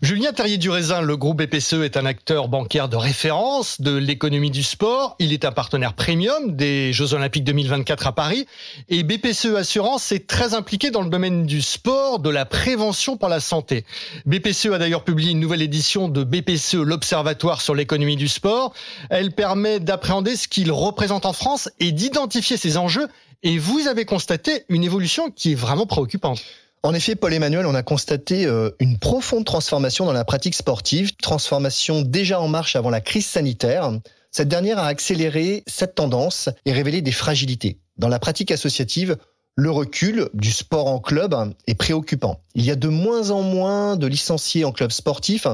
Julien 0.00 0.32
Terrier 0.32 0.58
du 0.58 0.70
Raisin, 0.70 1.02
le 1.02 1.16
groupe 1.16 1.42
BPCE 1.42 1.84
est 1.84 1.96
un 1.96 2.06
acteur 2.06 2.48
bancaire 2.48 2.88
de 2.88 2.96
référence 2.96 3.80
de 3.80 3.94
l'économie 3.96 4.50
du 4.50 4.62
sport. 4.62 5.16
Il 5.18 5.32
est 5.32 5.44
un 5.44 5.52
partenaire 5.52 5.94
premium 5.94 6.56
des 6.56 6.92
Jeux 6.92 7.14
Olympiques 7.14 7.44
2024 7.44 8.06
à 8.06 8.12
Paris. 8.12 8.46
Et 8.88 9.02
BPCE 9.02 9.56
Assurance 9.56 10.10
est 10.12 10.26
très 10.26 10.54
impliqué 10.54 10.90
dans 10.90 11.02
le 11.02 11.10
domaine 11.10 11.46
du 11.46 11.62
sport, 11.62 12.18
de 12.18 12.30
la 12.30 12.44
prévention 12.44 13.16
pour 13.16 13.28
la 13.28 13.40
santé. 13.40 13.84
BPCE 14.24 14.66
a 14.66 14.78
d'ailleurs 14.78 15.04
publié 15.04 15.32
une 15.32 15.40
nouvelle 15.40 15.62
édition 15.62 16.08
de 16.08 16.24
BPCE, 16.24 16.74
l'Observatoire 16.74 17.60
sur 17.60 17.74
l'économie 17.74 18.16
du 18.16 18.28
sport. 18.28 18.74
Elle 19.10 19.32
permet 19.32 19.80
d'appréhender 19.80 20.36
ce 20.36 20.48
qu'il 20.48 20.72
représente 20.72 21.26
en 21.26 21.32
France 21.32 21.70
et 21.80 21.92
d'identifier 21.92 22.56
ses 22.56 22.76
enjeux. 22.76 23.08
Et 23.42 23.58
vous 23.58 23.86
avez 23.86 24.04
constaté 24.04 24.64
une 24.68 24.82
évolution 24.82 25.30
qui 25.30 25.52
est 25.52 25.56
vraiment 25.56 25.86
préoccupante. 25.86 26.42
En 26.84 26.94
effet, 26.94 27.16
Paul-Emmanuel, 27.16 27.66
on 27.66 27.74
a 27.74 27.82
constaté 27.82 28.46
euh, 28.46 28.70
une 28.78 28.98
profonde 28.98 29.44
transformation 29.44 30.06
dans 30.06 30.12
la 30.12 30.24
pratique 30.24 30.54
sportive, 30.54 31.16
transformation 31.16 32.02
déjà 32.02 32.40
en 32.40 32.48
marche 32.48 32.76
avant 32.76 32.90
la 32.90 33.00
crise 33.00 33.26
sanitaire. 33.26 33.90
Cette 34.30 34.48
dernière 34.48 34.78
a 34.78 34.86
accéléré 34.86 35.64
cette 35.66 35.96
tendance 35.96 36.48
et 36.66 36.72
révélé 36.72 37.02
des 37.02 37.12
fragilités. 37.12 37.80
Dans 37.96 38.08
la 38.08 38.20
pratique 38.20 38.52
associative, 38.52 39.16
le 39.56 39.72
recul 39.72 40.28
du 40.34 40.52
sport 40.52 40.86
en 40.86 41.00
club 41.00 41.34
est 41.66 41.74
préoccupant. 41.74 42.40
Il 42.54 42.64
y 42.64 42.70
a 42.70 42.76
de 42.76 42.86
moins 42.86 43.32
en 43.32 43.42
moins 43.42 43.96
de 43.96 44.06
licenciés 44.06 44.64
en 44.64 44.70
club 44.70 44.92
sportif. 44.92 45.48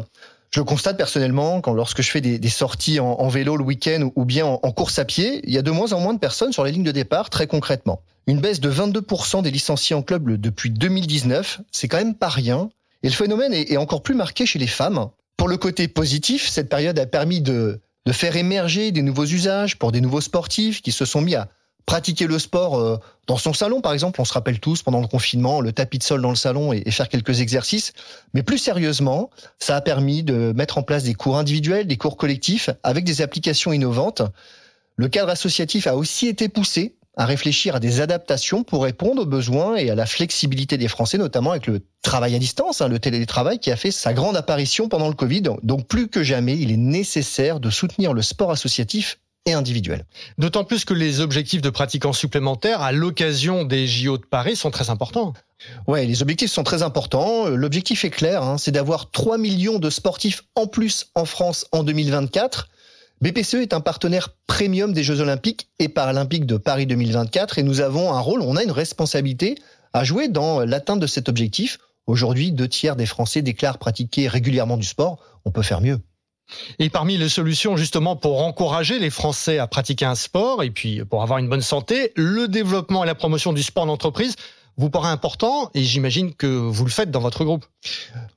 Je 0.54 0.61
constate 0.61 0.96
personnellement 0.96 1.61
quand 1.61 1.73
lorsque 1.73 2.00
je 2.00 2.08
fais 2.08 2.20
des, 2.20 2.49
sorties 2.49 3.00
en, 3.00 3.26
vélo 3.26 3.56
le 3.56 3.64
week-end 3.64 4.11
ou, 4.14 4.25
bien 4.25 4.46
en, 4.46 4.61
en 4.62 4.70
course 4.70 5.00
à 5.00 5.04
pied, 5.04 5.40
il 5.42 5.52
y 5.52 5.58
a 5.58 5.62
de 5.62 5.70
moins 5.73 5.92
en 5.92 5.99
moins 5.99 6.14
de 6.14 6.20
personnes 6.20 6.52
sur 6.52 6.62
les 6.62 6.70
lignes 6.70 6.84
de 6.84 6.92
départ, 6.92 7.28
très 7.28 7.49
concrètement. 7.49 8.02
Une 8.28 8.38
baisse 8.38 8.61
de 8.61 8.70
22% 8.70 9.42
des 9.42 9.50
licenciés 9.50 9.96
en 9.96 10.02
club 10.02 10.30
depuis 10.37 10.70
2019, 10.70 11.61
c'est 11.73 11.88
quand 11.88 11.96
même 11.96 12.14
pas 12.14 12.28
rien. 12.28 12.70
Et 13.02 13.08
le 13.08 13.14
phénomène 13.14 13.52
est, 13.52 13.76
encore 13.78 14.04
plus 14.04 14.14
marqué 14.14 14.46
chez 14.46 14.61
les 14.61 14.68
femmes. 14.68 15.08
Pour 15.37 15.49
le 15.49 15.56
côté 15.56 15.88
positif, 15.88 16.49
cette 16.49 16.68
période 16.68 17.00
a 17.00 17.06
permis 17.06 17.40
de, 17.40 17.80
de 18.06 18.12
faire 18.12 18.37
émerger 18.37 18.92
des 18.92 19.02
nouveaux 19.02 19.26
usages 19.26 19.76
pour 19.76 19.90
des 19.90 20.00
nouveaux 20.00 20.20
sportifs 20.20 20.82
qui 20.82 20.92
se 20.92 21.04
sont 21.04 21.20
mis 21.20 21.34
à 21.34 21.49
pratiquer 21.87 22.26
le 22.26 22.38
sport 22.38 22.79
euh, 22.79 22.99
dans 23.26 23.37
son 23.37 23.53
salon, 23.53 23.81
par 23.81 23.93
exemple. 23.93 24.21
On 24.21 24.25
se 24.25 24.33
rappelle 24.33 24.61
tous 24.61 24.83
pendant 24.83 25.00
le 25.00 25.07
confinement, 25.07 25.61
le 25.61 25.73
tapis 25.73 25.99
de 25.99 26.03
sol 26.03 26.23
dans 26.23 26.31
le 26.31 26.37
salon 26.37 26.73
et, 26.73 26.91
faire 26.91 27.09
quelques 27.09 27.41
exercices. 27.41 27.93
Mais 28.33 28.43
plus 28.43 28.59
sérieusement, 28.59 29.31
ça 29.59 29.76
a 29.76 29.81
permis 29.81 30.23
de 30.23 30.53
mettre 30.55 30.79
en 30.79 30.83
place 30.83 31.05
des 31.05 31.14
cours 31.14 31.38
individuels, 31.38 31.87
des 31.87 31.97
cours 31.97 32.17
collectifs 32.17 32.71
avec 32.83 33.05
des 33.05 33.23
applications 33.23 33.73
innovantes. 33.73 34.23
Le 34.97 35.09
cadre 35.09 35.31
associatif 35.31 35.87
a 35.87 35.97
aussi 35.97 36.29
été 36.29 36.49
poussé 36.49 36.97
à 37.17 37.26
réfléchir 37.26 37.76
à 37.76 37.81
des 37.81 38.00
adaptations 38.00 38.64
pour 38.64 38.83
répondre 38.83 39.23
aux 39.23 39.26
besoins 39.26 39.76
et 39.76 39.88
à 39.91 39.95
la 39.95 40.07
flexibilité 40.07 40.79
des 40.79 40.88
Français, 40.88 41.17
notamment 41.17 41.53
avec 41.53 41.67
le 41.67 41.81
travail 42.03 42.35
à 42.35 42.38
distance, 42.38 42.81
hein, 42.81 42.88
le 42.88 42.99
télétravail 42.99 43.61
qui 43.61 43.71
a 43.71 43.76
fait 43.76 43.93
sa 43.93 44.12
grande 44.12 44.37
apparition 44.37 44.88
pendant 44.88 45.09
le 45.09 45.14
Covid. 45.14 45.43
Donc 45.62 45.87
plus 45.87 46.09
que 46.09 46.25
jamais, 46.25 46.59
il 46.59 46.73
est 46.73 46.76
nécessaire 46.76 47.61
de 47.61 47.71
soutenir 47.71 48.14
le 48.14 48.23
sport 48.23 48.50
associatif 48.50 49.19
D'autant 50.38 50.64
plus 50.64 50.84
que 50.84 50.94
les 50.94 51.20
objectifs 51.20 51.60
de 51.60 51.70
pratiquants 51.70 52.12
supplémentaires 52.12 52.80
à 52.80 52.92
l'occasion 52.92 53.64
des 53.64 53.86
JO 53.86 54.16
de 54.16 54.24
Paris 54.24 54.56
sont 54.56 54.70
très 54.70 54.88
importants. 54.88 55.34
Ouais, 55.86 56.06
les 56.06 56.22
objectifs 56.22 56.50
sont 56.50 56.64
très 56.64 56.82
importants. 56.82 57.48
L'objectif 57.48 58.04
est 58.04 58.10
clair, 58.10 58.42
hein, 58.42 58.56
c'est 58.58 58.72
d'avoir 58.72 59.10
3 59.10 59.36
millions 59.38 59.78
de 59.78 59.90
sportifs 59.90 60.44
en 60.54 60.66
plus 60.66 61.06
en 61.14 61.24
France 61.24 61.66
en 61.72 61.82
2024 61.82 62.68
BPCE 63.20 63.54
est 63.54 63.72
un 63.72 63.80
partenaire 63.80 64.30
premium 64.46 64.92
des 64.92 65.02
Jeux 65.02 65.20
Olympiques 65.20 65.70
et 65.78 65.88
Paralympiques 65.88 66.46
de 66.46 66.58
Paris 66.58 66.86
2024 66.86 67.58
et 67.58 67.62
nous 67.62 67.80
avons 67.80 68.12
un 68.12 68.20
rôle, 68.20 68.42
on 68.42 68.56
a 68.56 68.62
une 68.62 68.70
responsabilité 68.70 69.54
à 69.94 70.04
jouer 70.04 70.28
dans 70.28 70.60
l'atteinte 70.60 71.00
de 71.00 71.06
cet 71.06 71.28
objectif. 71.28 71.78
Aujourd'hui, 72.06 72.52
deux 72.52 72.68
tiers 72.68 72.96
des 72.96 73.06
Français 73.06 73.40
déclarent 73.40 73.78
pratiquer 73.78 74.28
régulièrement 74.28 74.76
du 74.76 74.84
sport. 74.84 75.20
On 75.46 75.50
peut 75.52 75.62
faire 75.62 75.80
mieux. 75.80 76.00
Et 76.78 76.90
parmi 76.90 77.16
les 77.16 77.28
solutions 77.28 77.76
justement 77.76 78.16
pour 78.16 78.42
encourager 78.42 78.98
les 78.98 79.10
Français 79.10 79.58
à 79.58 79.66
pratiquer 79.66 80.04
un 80.04 80.14
sport 80.14 80.62
et 80.62 80.70
puis 80.70 81.04
pour 81.04 81.22
avoir 81.22 81.38
une 81.38 81.48
bonne 81.48 81.62
santé, 81.62 82.12
le 82.16 82.48
développement 82.48 83.04
et 83.04 83.06
la 83.06 83.14
promotion 83.14 83.52
du 83.52 83.62
sport 83.62 83.86
d'entreprise 83.86 84.36
vous 84.76 84.90
paraît 84.90 85.08
important 85.08 85.70
et 85.74 85.82
j'imagine 85.82 86.34
que 86.34 86.46
vous 86.46 86.84
le 86.84 86.90
faites 86.90 87.10
dans 87.10 87.20
votre 87.20 87.44
groupe. 87.44 87.64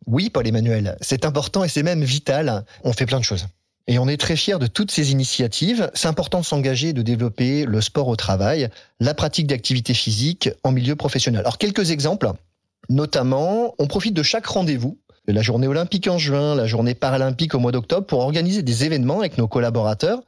Oui, 0.05 0.29
Paul-Emmanuel, 0.29 0.97
c'est 1.01 1.25
important 1.25 1.63
et 1.63 1.69
c'est 1.69 1.83
même 1.83 2.03
vital. 2.03 2.65
On 2.83 2.93
fait 2.93 3.05
plein 3.05 3.19
de 3.19 3.25
choses. 3.25 3.47
Et 3.87 3.99
on 3.99 4.07
est 4.07 4.17
très 4.17 4.35
fiers 4.35 4.59
de 4.59 4.67
toutes 4.67 4.91
ces 4.91 5.11
initiatives. 5.11 5.89
C'est 5.93 6.09
important 6.09 6.41
de 6.41 6.45
s'engager, 6.45 6.93
de 6.93 7.01
développer 7.01 7.65
le 7.65 7.81
sport 7.81 8.07
au 8.09 8.15
travail, 8.15 8.69
la 8.99 9.13
pratique 9.13 9.47
d'activité 9.47 9.93
physique 9.93 10.49
en 10.63 10.71
milieu 10.71 10.95
professionnel. 10.95 11.41
Alors 11.41 11.57
quelques 11.57 11.91
exemples. 11.91 12.31
Notamment, 12.89 13.75
on 13.79 13.87
profite 13.87 14.13
de 14.13 14.23
chaque 14.23 14.45
rendez-vous, 14.45 14.97
la 15.33 15.41
journée 15.41 15.67
olympique 15.67 16.07
en 16.07 16.17
juin, 16.17 16.55
la 16.55 16.67
journée 16.67 16.95
paralympique 16.95 17.53
au 17.53 17.59
mois 17.59 17.71
d'octobre, 17.71 18.07
pour 18.07 18.19
organiser 18.19 18.63
des 18.63 18.85
événements 18.85 19.19
avec 19.19 19.37
nos 19.37 19.47
collaborateurs. 19.47 20.21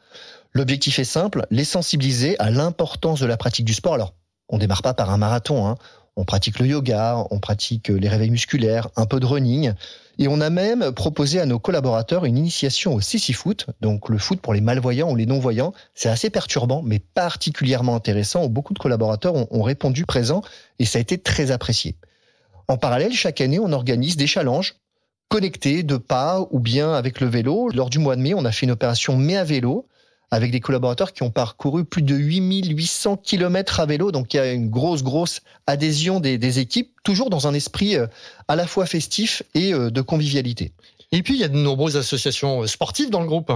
L'objectif 0.53 0.99
est 0.99 1.03
simple, 1.03 1.45
les 1.51 1.63
sensibiliser 1.63 2.37
à 2.39 2.49
l'importance 2.49 3.19
de 3.19 3.25
la 3.25 3.37
pratique 3.37 3.65
du 3.65 3.73
sport. 3.73 3.93
Alors, 3.93 4.13
on 4.49 4.57
démarre 4.57 4.81
pas 4.81 4.93
par 4.93 5.11
un 5.11 5.17
marathon, 5.17 5.67
hein. 5.67 5.77
on 6.15 6.25
pratique 6.25 6.59
le 6.59 6.65
yoga, 6.65 7.23
on 7.29 7.39
pratique 7.39 7.89
les 7.89 8.09
réveils 8.09 8.31
musculaires, 8.31 8.89
un 8.95 9.05
peu 9.05 9.19
de 9.19 9.25
running. 9.25 9.73
Et 10.17 10.27
on 10.27 10.41
a 10.41 10.49
même 10.49 10.91
proposé 10.91 11.39
à 11.39 11.45
nos 11.45 11.59
collaborateurs 11.59 12.25
une 12.25 12.37
initiation 12.37 12.93
au 12.93 12.99
sissy 12.99 13.31
foot, 13.31 13.67
donc 13.79 14.09
le 14.09 14.17
foot 14.17 14.41
pour 14.41 14.53
les 14.53 14.59
malvoyants 14.59 15.09
ou 15.09 15.15
les 15.15 15.25
non-voyants. 15.25 15.71
C'est 15.93 16.09
assez 16.09 16.29
perturbant, 16.29 16.81
mais 16.81 16.99
particulièrement 16.99 17.95
intéressant. 17.95 18.49
Beaucoup 18.49 18.73
de 18.73 18.79
collaborateurs 18.79 19.33
ont, 19.35 19.63
répondu 19.63 20.05
présent 20.05 20.41
et 20.77 20.85
ça 20.85 20.97
a 20.97 21.01
été 21.01 21.19
très 21.19 21.51
apprécié. 21.51 21.95
En 22.67 22.77
parallèle, 22.77 23.13
chaque 23.13 23.39
année, 23.39 23.59
on 23.59 23.71
organise 23.71 24.17
des 24.17 24.27
challenges 24.27 24.75
connectés 25.29 25.83
de 25.83 25.97
pas 25.97 26.45
ou 26.51 26.59
bien 26.59 26.93
avec 26.93 27.21
le 27.21 27.27
vélo. 27.27 27.69
Lors 27.69 27.89
du 27.89 27.99
mois 27.99 28.15
de 28.15 28.21
mai, 28.21 28.33
on 28.33 28.45
a 28.45 28.51
fait 28.51 28.65
une 28.65 28.71
opération 28.71 29.15
Mais 29.15 29.37
à 29.37 29.43
vélo 29.43 29.85
avec 30.31 30.51
des 30.51 30.59
collaborateurs 30.59 31.13
qui 31.13 31.23
ont 31.23 31.31
parcouru 31.31 31.85
plus 31.85 32.01
de 32.01 32.15
8800 32.15 33.17
km 33.17 33.79
à 33.79 33.85
vélo. 33.85 34.11
Donc 34.11 34.33
il 34.33 34.37
y 34.37 34.39
a 34.39 34.51
une 34.51 34.69
grosse, 34.69 35.03
grosse 35.03 35.41
adhésion 35.67 36.19
des, 36.19 36.59
équipes, 36.59 36.91
toujours 37.03 37.29
dans 37.29 37.47
un 37.47 37.53
esprit 37.53 37.95
euh, 37.95 38.07
à 38.47 38.55
la 38.55 38.67
fois 38.67 38.85
festif 38.85 39.43
et 39.55 39.73
euh, 39.73 39.89
de 39.89 40.01
convivialité. 40.01 40.71
Et 41.11 41.23
puis, 41.23 41.33
il 41.33 41.39
y 41.39 41.43
a 41.43 41.47
de 41.47 41.57
nombreuses 41.57 41.97
associations 41.97 42.61
euh, 42.61 42.67
sportives 42.67 43.09
dans 43.09 43.21
le 43.21 43.25
groupe. 43.25 43.51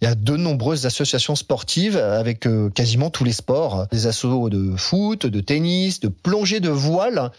Il 0.00 0.04
y 0.04 0.08
a 0.08 0.16
de 0.16 0.36
nombreuses 0.36 0.86
associations 0.86 1.36
sportives 1.36 1.96
avec 1.96 2.48
quasiment 2.74 3.10
tous 3.10 3.22
les 3.22 3.32
sports. 3.32 3.86
Des 3.92 4.08
assos 4.08 4.48
de 4.48 4.74
foot, 4.76 5.26
de 5.26 5.40
tennis, 5.40 6.00
de 6.00 6.08
plongée 6.08 6.58
de 6.58 6.68
voile. 6.68 7.30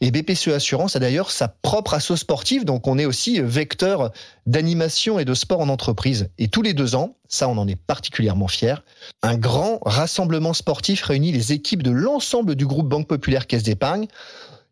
Et 0.00 0.10
BPCE 0.10 0.48
Assurance 0.48 0.94
a 0.94 1.00
d'ailleurs 1.00 1.30
sa 1.30 1.48
propre 1.48 1.94
asso 1.94 2.16
sportive, 2.16 2.64
donc 2.64 2.86
on 2.86 2.98
est 2.98 3.04
aussi 3.04 3.40
vecteur 3.40 4.12
d'animation 4.46 5.18
et 5.18 5.24
de 5.24 5.34
sport 5.34 5.60
en 5.60 5.68
entreprise. 5.68 6.28
Et 6.38 6.48
tous 6.48 6.62
les 6.62 6.72
deux 6.72 6.94
ans, 6.94 7.16
ça 7.28 7.48
on 7.48 7.58
en 7.58 7.66
est 7.66 7.76
particulièrement 7.76 8.48
fier, 8.48 8.84
un 9.22 9.36
grand 9.36 9.80
rassemblement 9.84 10.52
sportif 10.52 11.02
réunit 11.02 11.32
les 11.32 11.52
équipes 11.52 11.82
de 11.82 11.90
l'ensemble 11.90 12.54
du 12.54 12.66
groupe 12.66 12.88
Banque 12.88 13.08
Populaire 13.08 13.46
Caisse 13.46 13.64
d'Épargne 13.64 14.06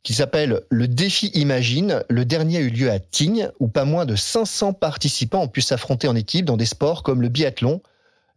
qui 0.07 0.15
s'appelle 0.15 0.61
le 0.71 0.87
Défi 0.87 1.33
Imagine. 1.35 2.05
Le 2.09 2.25
dernier 2.25 2.59
a 2.59 2.61
eu 2.61 2.69
lieu 2.69 2.93
à 2.93 3.01
Tignes, 3.01 3.51
où 3.59 3.67
pas 3.67 3.85
moins 3.85 4.07
de 4.07 4.15
500 4.15 4.73
participants 4.73 5.43
ont 5.43 5.49
pu 5.49 5.63
s'affronter 5.63 6.07
en 6.07 6.15
équipe 6.15 6.45
dans 6.45 6.57
des 6.57 6.65
sports 6.65 7.03
comme 7.03 7.21
le 7.21 7.29
biathlon, 7.29 7.83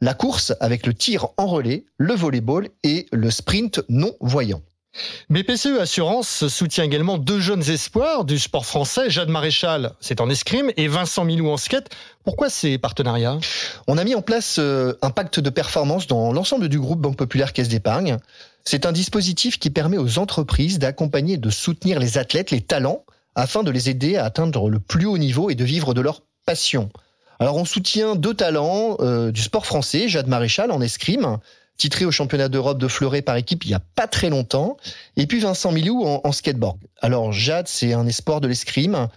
la 0.01 0.15
course 0.15 0.51
avec 0.61 0.87
le 0.87 0.95
tir 0.95 1.27
en 1.37 1.45
relais, 1.45 1.85
le 1.97 2.15
volleyball 2.15 2.69
et 2.81 3.05
le 3.11 3.29
sprint 3.29 3.81
non 3.87 4.13
voyant. 4.19 4.63
BPCE 5.29 5.79
Assurance 5.79 6.47
soutient 6.47 6.83
également 6.83 7.17
deux 7.17 7.39
jeunes 7.39 7.69
espoirs 7.69 8.25
du 8.25 8.39
sport 8.39 8.65
français, 8.65 9.09
Jade 9.09 9.29
Maréchal, 9.29 9.93
c'est 9.99 10.21
en 10.21 10.29
escrime, 10.29 10.71
et 10.77 10.87
Vincent 10.87 11.23
Milou 11.23 11.49
en 11.49 11.57
skate. 11.57 11.89
Pourquoi 12.23 12.49
ces 12.49 12.77
partenariats? 12.77 13.37
On 13.87 13.97
a 13.97 14.03
mis 14.03 14.15
en 14.15 14.21
place 14.21 14.57
euh, 14.57 14.93
un 15.01 15.11
pacte 15.11 15.39
de 15.39 15.49
performance 15.49 16.07
dans 16.07 16.31
l'ensemble 16.33 16.67
du 16.67 16.79
groupe 16.79 16.99
Banque 16.99 17.17
Populaire 17.17 17.53
Caisse 17.53 17.69
d'Épargne. 17.69 18.17
C'est 18.65 18.85
un 18.85 18.91
dispositif 18.91 19.59
qui 19.59 19.69
permet 19.69 19.97
aux 19.97 20.17
entreprises 20.17 20.79
d'accompagner 20.79 21.35
et 21.35 21.37
de 21.37 21.49
soutenir 21.49 21.99
les 21.99 22.17
athlètes, 22.17 22.51
les 22.51 22.61
talents, 22.61 23.05
afin 23.35 23.63
de 23.63 23.71
les 23.71 23.89
aider 23.89 24.17
à 24.17 24.25
atteindre 24.25 24.69
le 24.69 24.79
plus 24.79 25.05
haut 25.05 25.17
niveau 25.17 25.49
et 25.49 25.55
de 25.55 25.63
vivre 25.63 25.93
de 25.93 26.01
leur 26.01 26.23
passion. 26.45 26.89
Alors 27.39 27.55
on 27.55 27.65
soutient 27.65 28.15
deux 28.15 28.33
talents 28.33 28.97
euh, 28.99 29.31
du 29.31 29.41
sport 29.41 29.65
français, 29.65 30.09
Jade 30.09 30.27
Maréchal 30.27 30.71
en 30.71 30.81
escrime, 30.81 31.37
titré 31.79 32.05
au 32.05 32.11
championnat 32.11 32.49
d'Europe 32.49 32.77
de 32.77 32.87
fleuret 32.87 33.23
par 33.23 33.37
équipe 33.37 33.63
il 33.65 33.71
y 33.71 33.73
a 33.73 33.79
pas 33.79 34.05
très 34.05 34.29
longtemps. 34.29 34.77
Et 35.15 35.25
puis 35.25 35.39
Vincent 35.39 35.71
Milou 35.71 36.03
en, 36.05 36.31
skateboard. 36.31 36.77
Alors 37.01 37.31
Jade, 37.31 37.67
c'est 37.67 37.93
un 37.93 38.05
espoir 38.05 38.41
de 38.41 38.47
l'escrime. 38.47 39.07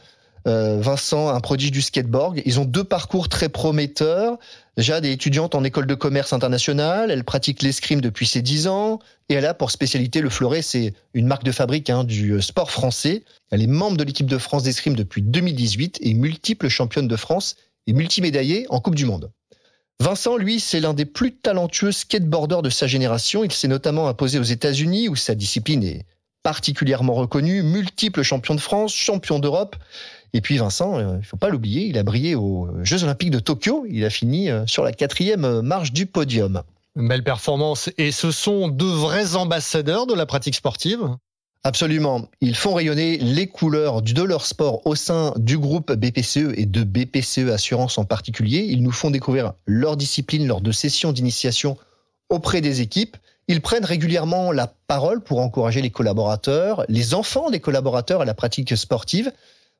Euh, 0.49 0.81
Vincent, 0.81 1.28
un 1.28 1.40
prodige 1.40 1.71
du 1.71 1.83
skateboard. 1.83 2.40
Ils 2.45 2.59
ont 2.59 2.64
deux 2.64 2.85
parcours 2.85 3.28
très 3.28 3.49
prometteurs. 3.49 4.38
Jade 4.76 5.04
est 5.04 5.12
étudiante 5.12 5.54
en 5.54 5.62
école 5.62 5.87
de 5.87 5.95
commerce 5.95 6.33
internationale. 6.33 7.11
Elle 7.11 7.25
pratique 7.25 7.62
l'escrime 7.62 8.00
depuis 8.00 8.26
ses 8.26 8.42
10 8.42 8.69
ans. 8.69 9.00
Et 9.28 9.35
elle 9.35 9.47
a 9.47 9.54
pour 9.54 9.71
spécialité 9.71 10.21
le 10.21 10.31
fleuret. 10.31 10.62
C'est 10.62 10.95
une 11.14 11.26
marque 11.26 11.45
de 11.45 11.52
fabrique 11.52 11.90
hein, 11.90 12.04
du 12.04 12.40
sport 12.40 12.71
français. 12.71 13.25
Elle 13.50 13.62
est 13.62 13.69
membre 13.69 13.97
de 13.97 14.04
l'équipe 14.04 14.26
de 14.26 14.38
France 14.38 14.62
d'escrime 14.62 14.95
depuis 14.95 15.23
2018 15.23 15.99
et 16.00 16.14
multiple 16.14 16.69
championne 16.69 17.09
de 17.09 17.16
France 17.16 17.57
et 17.87 17.92
multimédaillée 17.92 18.66
en 18.71 18.81
Coupe 18.81 18.95
du 18.95 19.04
Monde. 19.04 19.31
Vincent, 20.02 20.37
lui, 20.37 20.59
c'est 20.59 20.80
l'un 20.80 20.94
des 20.94 21.04
plus 21.04 21.32
talentueux 21.32 21.92
skateboarders 21.92 22.62
de 22.62 22.71
sa 22.71 22.88
génération. 22.88 23.44
Il 23.44 23.52
s'est 23.52 23.68
notamment 23.68 24.09
imposé 24.09 24.40
aux 24.40 24.42
États-Unis 24.42 25.09
où 25.09 25.14
sa 25.14 25.37
discipline 25.37 25.85
est 25.85 26.06
particulièrement 26.42 27.14
reconnue, 27.14 27.62
multiple 27.62 28.23
champion 28.23 28.56
de 28.56 28.61
France, 28.61 28.92
champion 28.92 29.38
d'Europe. 29.38 29.76
Et 30.32 30.40
puis 30.40 30.59
Vincent, 30.59 30.99
euh, 30.99 31.12
il 31.12 31.18
ne 31.18 31.23
faut 31.23 31.37
pas 31.37 31.50
l'oublier, 31.50 31.87
il 31.87 31.99
a 31.99 32.02
brillé 32.02 32.35
aux 32.35 32.68
Jeux 32.82 33.04
Olympiques 33.04 33.30
de 33.30 33.38
Tokyo. 33.38 33.87
Il 33.88 34.04
a 34.04 34.11
fini 34.11 34.50
euh, 34.50 34.66
sur 34.66 34.82
la 34.82 34.90
quatrième 34.90 35.61
marche 35.61 35.92
du 35.92 36.06
podium. 36.06 36.64
Belle 36.97 37.23
performance. 37.23 37.88
Et 37.97 38.11
ce 38.11 38.32
sont 38.32 38.66
deux 38.66 38.92
vrais 38.92 39.37
ambassadeurs 39.37 40.09
de 40.09 40.14
la 40.14 40.26
pratique 40.26 40.56
sportive? 40.56 41.11
Absolument. 41.64 42.28
Ils 42.40 42.57
font 42.57 42.75
rayonner 42.75 43.19
les 43.19 43.47
couleurs 43.47 44.02
de 44.02 44.23
leur 44.23 44.47
sport 44.47 44.85
au 44.85 44.97
sein 44.97 45.33
du 45.37 45.59
groupe 45.59 45.92
BPCE 45.92 46.54
et 46.57 46.66
de 46.66 46.83
BPCE 46.83 47.50
Assurance 47.52 47.99
en 47.99 48.04
particulier. 48.04 48.66
Ils 48.69 48.83
nous 48.83 48.90
font 48.90 49.11
découvrir 49.11 49.52
leur 49.64 49.97
discipline 49.97 50.49
lors 50.49 50.61
de 50.61 50.73
sessions 50.73 51.12
d'initiation 51.12 51.76
auprès 52.31 52.61
des 52.61 52.81
équipes. 52.81 53.16
Ils 53.47 53.61
prennent 53.61 53.85
régulièrement 53.85 54.50
la 54.50 54.75
parole 54.88 55.23
pour 55.23 55.38
encourager 55.38 55.83
les 55.83 55.90
collaborateurs, 55.90 56.85
les 56.88 57.14
enfants 57.14 57.49
des 57.49 57.61
collaborateurs 57.61 58.23
à 58.23 58.25
la 58.25 58.35
pratique 58.35 58.76
sportive. 58.76 59.31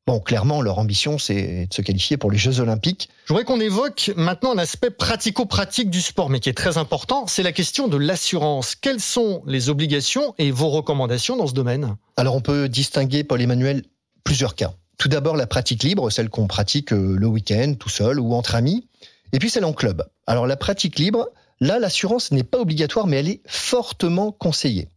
Bon, 0.05 0.19
clairement, 0.19 0.63
leur 0.63 0.81
ambition, 0.81 1.17
c'est 1.17 1.67
de 1.67 1.73
se 1.73 1.81
qualifier 1.81 2.17
pour 2.17 2.33
les 2.33 2.39
Jeux 2.39 2.59
Olympiques. 2.59 3.09
Je 3.25 3.29
voudrais 3.29 3.45
qu'on 3.45 3.61
évoque 3.61 4.11
maintenant 4.17 4.53
un 4.53 4.59
aspect 4.59 4.91
pratico-pratique 4.91 5.91
du 5.91 6.01
sport, 6.01 6.29
mais 6.29 6.41
qui 6.41 6.49
est 6.49 6.55
très 6.55 6.77
important, 6.77 7.29
c'est 7.29 7.45
la 7.45 7.53
question 7.53 7.87
de 7.87 7.97
l'assurance. 7.97 8.75
Quelles 8.75 8.99
sont 8.99 9.45
les 9.47 9.71
obligations 9.71 10.35
et 10.39 10.51
vos 10.51 10.71
recommandations 10.71 11.37
dans 11.37 11.47
ce 11.47 11.55
domaine? 11.55 11.97
Alors, 12.17 12.35
on 12.35 12.41
peut 12.41 12.69
distinguer, 12.69 13.23
Paul-Emmanuel, 13.23 13.85
plusieurs 14.25 14.57
cas. 14.57 14.73
Tout 14.99 15.09
d'abord, 15.09 15.37
la 15.37 15.47
pratique 15.47 15.85
libre, 15.85 16.11
celle 16.11 16.31
qu'on 16.31 16.49
pratique 16.49 16.93
euh, 16.93 17.15
le 17.17 17.27
week-end, 17.29 17.75
tout 17.79 17.89
seul 17.89 18.19
ou 18.19 18.35
entre 18.35 18.57
amis. 18.57 18.89
Et 19.33 19.39
puis, 19.39 19.51
celle 19.51 19.65
en 19.65 19.73
club. 19.73 20.05
Alors, 20.27 20.49
la 20.49 20.57
pratique 20.57 20.99
libre, 20.99 21.29
là, 21.61 21.79
l'assurance 21.79 22.33
n'est 22.33 22.43
pas 22.43 22.59
obligatoire, 22.59 23.07
mais 23.07 23.19
elle 23.19 23.29
est 23.29 23.41
fortement 23.47 24.33
conseillée 24.33 24.89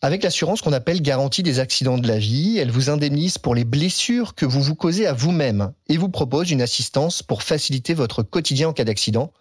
avec 0.00 0.22
l'assurance 0.22 0.62
qu'on 0.62 0.72
appelle 0.72 1.02
garantie 1.02 1.42
des 1.42 1.58
accidents 1.58 1.98
de 1.98 2.06
la 2.06 2.18
vie. 2.18 2.58
Elle 2.58 2.70
vous 2.70 2.90
indemnise 2.90 3.38
pour 3.38 3.54
les 3.54 3.64
blessures 3.64 4.34
que 4.34 4.46
vous 4.46 4.62
vous 4.62 4.74
causez 4.74 5.06
à 5.06 5.12
vous-même 5.12 5.72
et 5.88 5.96
vous 5.96 6.08
propose 6.08 6.50
une 6.50 6.62
assistance 6.62 7.22
pour 7.22 7.42
faciliter 7.42 7.94
votre 7.94 8.22
quotidien 8.22 8.68
en 8.68 8.72
cas 8.72 8.84
d'accident. 8.84 9.32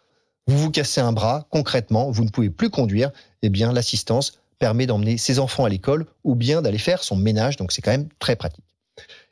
Vous 0.48 0.58
vous 0.58 0.72
cassez 0.72 1.02
un 1.02 1.12
bras, 1.12 1.46
concrètement, 1.50 2.10
vous 2.10 2.24
ne 2.24 2.30
pouvez 2.30 2.50
plus 2.50 2.70
conduire, 2.70 3.12
eh 3.42 3.50
bien 3.50 3.72
l'assistance 3.74 4.40
permet 4.60 4.88
d'emmener 4.88 5.18
ses 5.18 5.40
enfants 5.40 5.66
à 5.66 5.70
l'école 5.70 6.06
ou 6.24 6.36
bien 6.36 6.62
d'aller 6.62 6.78
faire 6.78 7.04
son 7.04 7.16
ménage, 7.16 7.58
donc 7.58 7.72
c'est 7.72 7.82
quand 7.82 7.92
même 7.92 8.08
très 8.18 8.36
pratique. 8.36 8.64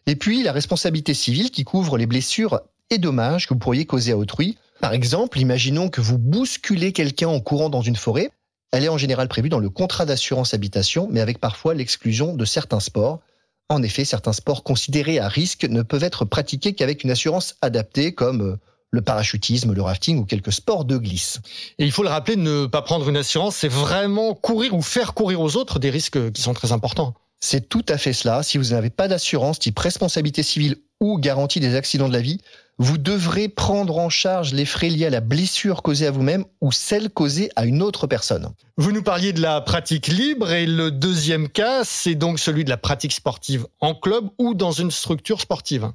Et 0.06 0.16
puis 0.16 0.44
la 0.44 0.52
responsabilité 0.52 1.14
civile 1.14 1.50
qui 1.50 1.64
couvre 1.64 1.98
les 1.98 2.06
blessures 2.06 2.62
et 2.92 3.00
dommages 3.00 3.48
que 3.48 3.54
vous 3.54 3.60
pourriez 3.60 3.86
causer 3.86 4.12
à 4.12 4.18
autrui. 4.18 4.58
Par 4.82 4.94
exemple, 4.94 5.40
imaginons 5.40 5.90
que 5.90 6.02
vous 6.02 6.20
bousculez 6.20 6.92
quelqu'un 6.92 7.30
en 7.30 7.40
courant 7.40 7.70
dans 7.70 7.82
une 7.82 7.96
forêt. 7.96 8.30
Elle 8.72 8.84
est 8.84 8.90
en 8.90 8.98
général 8.98 9.28
prévue 9.28 9.50
dans 9.50 9.60
le 9.60 9.70
contrat 9.70 10.06
d'assurance 10.06 10.54
habitation, 10.54 11.08
mais 11.10 11.22
avec 11.22 11.40
parfois 11.40 11.74
l'exclusion 11.74 12.36
de 12.36 12.46
certains 12.46 12.80
sports. 12.80 13.22
En 13.70 13.82
effet, 13.82 14.06
certains 14.06 14.34
sports 14.34 14.64
considérés 14.64 15.20
à 15.20 15.28
risque 15.28 15.66
ne 15.66 15.82
peuvent 15.82 16.04
être 16.04 16.26
pratiqués 16.26 16.74
qu'avec 16.74 17.04
une 17.04 17.12
assurance 17.12 17.56
adaptée, 17.62 18.14
comme 18.14 18.42
euh, 18.42 18.60
le 18.92 19.02
parachutisme, 19.02 19.74
le 19.74 19.82
rafting 19.82 20.18
ou 20.20 20.26
quelques 20.26 20.52
sports 20.52 20.86
de 20.86 20.98
glisse. 20.98 21.40
Et 21.80 21.86
il 21.86 21.92
faut 21.92 22.04
le 22.04 22.10
rappeler, 22.10 22.36
ne 22.36 22.66
pas 22.66 22.82
prendre 22.82 23.08
une 23.10 23.18
assurance, 23.18 23.56
c'est 23.58 23.68
vraiment 23.68 24.34
courir 24.34 24.74
ou 24.74 24.82
faire 24.82 25.14
courir 25.14 25.42
aux 25.42 25.56
autres 25.56 25.80
des 25.80 25.90
risques 25.90 26.32
qui 26.32 26.42
sont 26.42 26.54
très 26.54 26.72
importants. 26.72 27.14
C'est 27.40 27.70
tout 27.70 27.86
à 27.90 27.98
fait 27.98 28.14
cela. 28.14 28.44
Si 28.44 28.58
vous 28.58 28.70
n'avez 28.70 28.90
pas 28.90 29.08
d'assurance 29.08 29.60
type 29.60 29.78
responsabilité 29.78 30.42
civile 30.42 30.78
ou 31.00 31.20
garantie 31.20 31.60
des 31.60 31.76
accidents 31.76 32.08
de 32.08 32.14
la 32.14 32.22
vie, 32.22 32.42
vous 32.78 32.98
devrez 32.98 33.48
prendre 33.48 33.98
en 33.98 34.10
charge 34.10 34.54
les 34.54 34.66
frais 34.66 34.90
liés 34.90 35.06
à 35.06 35.10
la 35.10 35.22
blessure 35.22 35.82
causée 35.82 36.08
à 36.08 36.12
vous-même 36.12 36.46
ou 36.62 36.72
celle 36.72 37.10
causée 37.10 37.50
à 37.56 37.66
une 37.66 37.82
autre 37.82 38.08
personne. 38.08 38.50
Vous 38.78 38.92
nous 38.92 39.04
parliez 39.04 39.32
de 39.32 39.42
la 39.42 39.62
pratique 39.62 40.08
libre 40.08 40.52
et 40.52 40.66
le 40.66 40.92
deuxième 40.92 41.48
cas, 41.48 41.84
c'est 41.86 42.16
donc 42.16 42.40
celui 42.40 42.66
de 42.66 42.70
la 42.70 42.78
pratique 42.78 43.14
sportive 43.14 43.66
en 43.80 43.96
club 43.96 44.28
ou 44.38 44.54
dans 44.54 44.72
une 44.72 44.92
structure 44.92 45.40
sportive. 45.40 45.92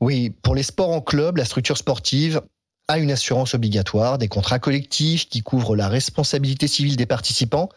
Oui, 0.00 0.30
pour 0.30 0.54
les 0.54 0.64
sports 0.64 0.90
en 0.90 1.00
club, 1.00 1.36
la 1.36 1.44
structure 1.44 1.78
sportive 1.78 2.42
a 2.88 2.98
une 2.98 3.10
assurance 3.10 3.54
obligatoire, 3.54 4.18
des 4.18 4.28
contrats 4.28 4.58
collectifs 4.58 5.28
qui 5.28 5.42
couvrent 5.42 5.76
la 5.76 5.88
responsabilité 5.88 6.66
civile 6.66 6.96
des 6.96 7.06
participants, 7.06 7.68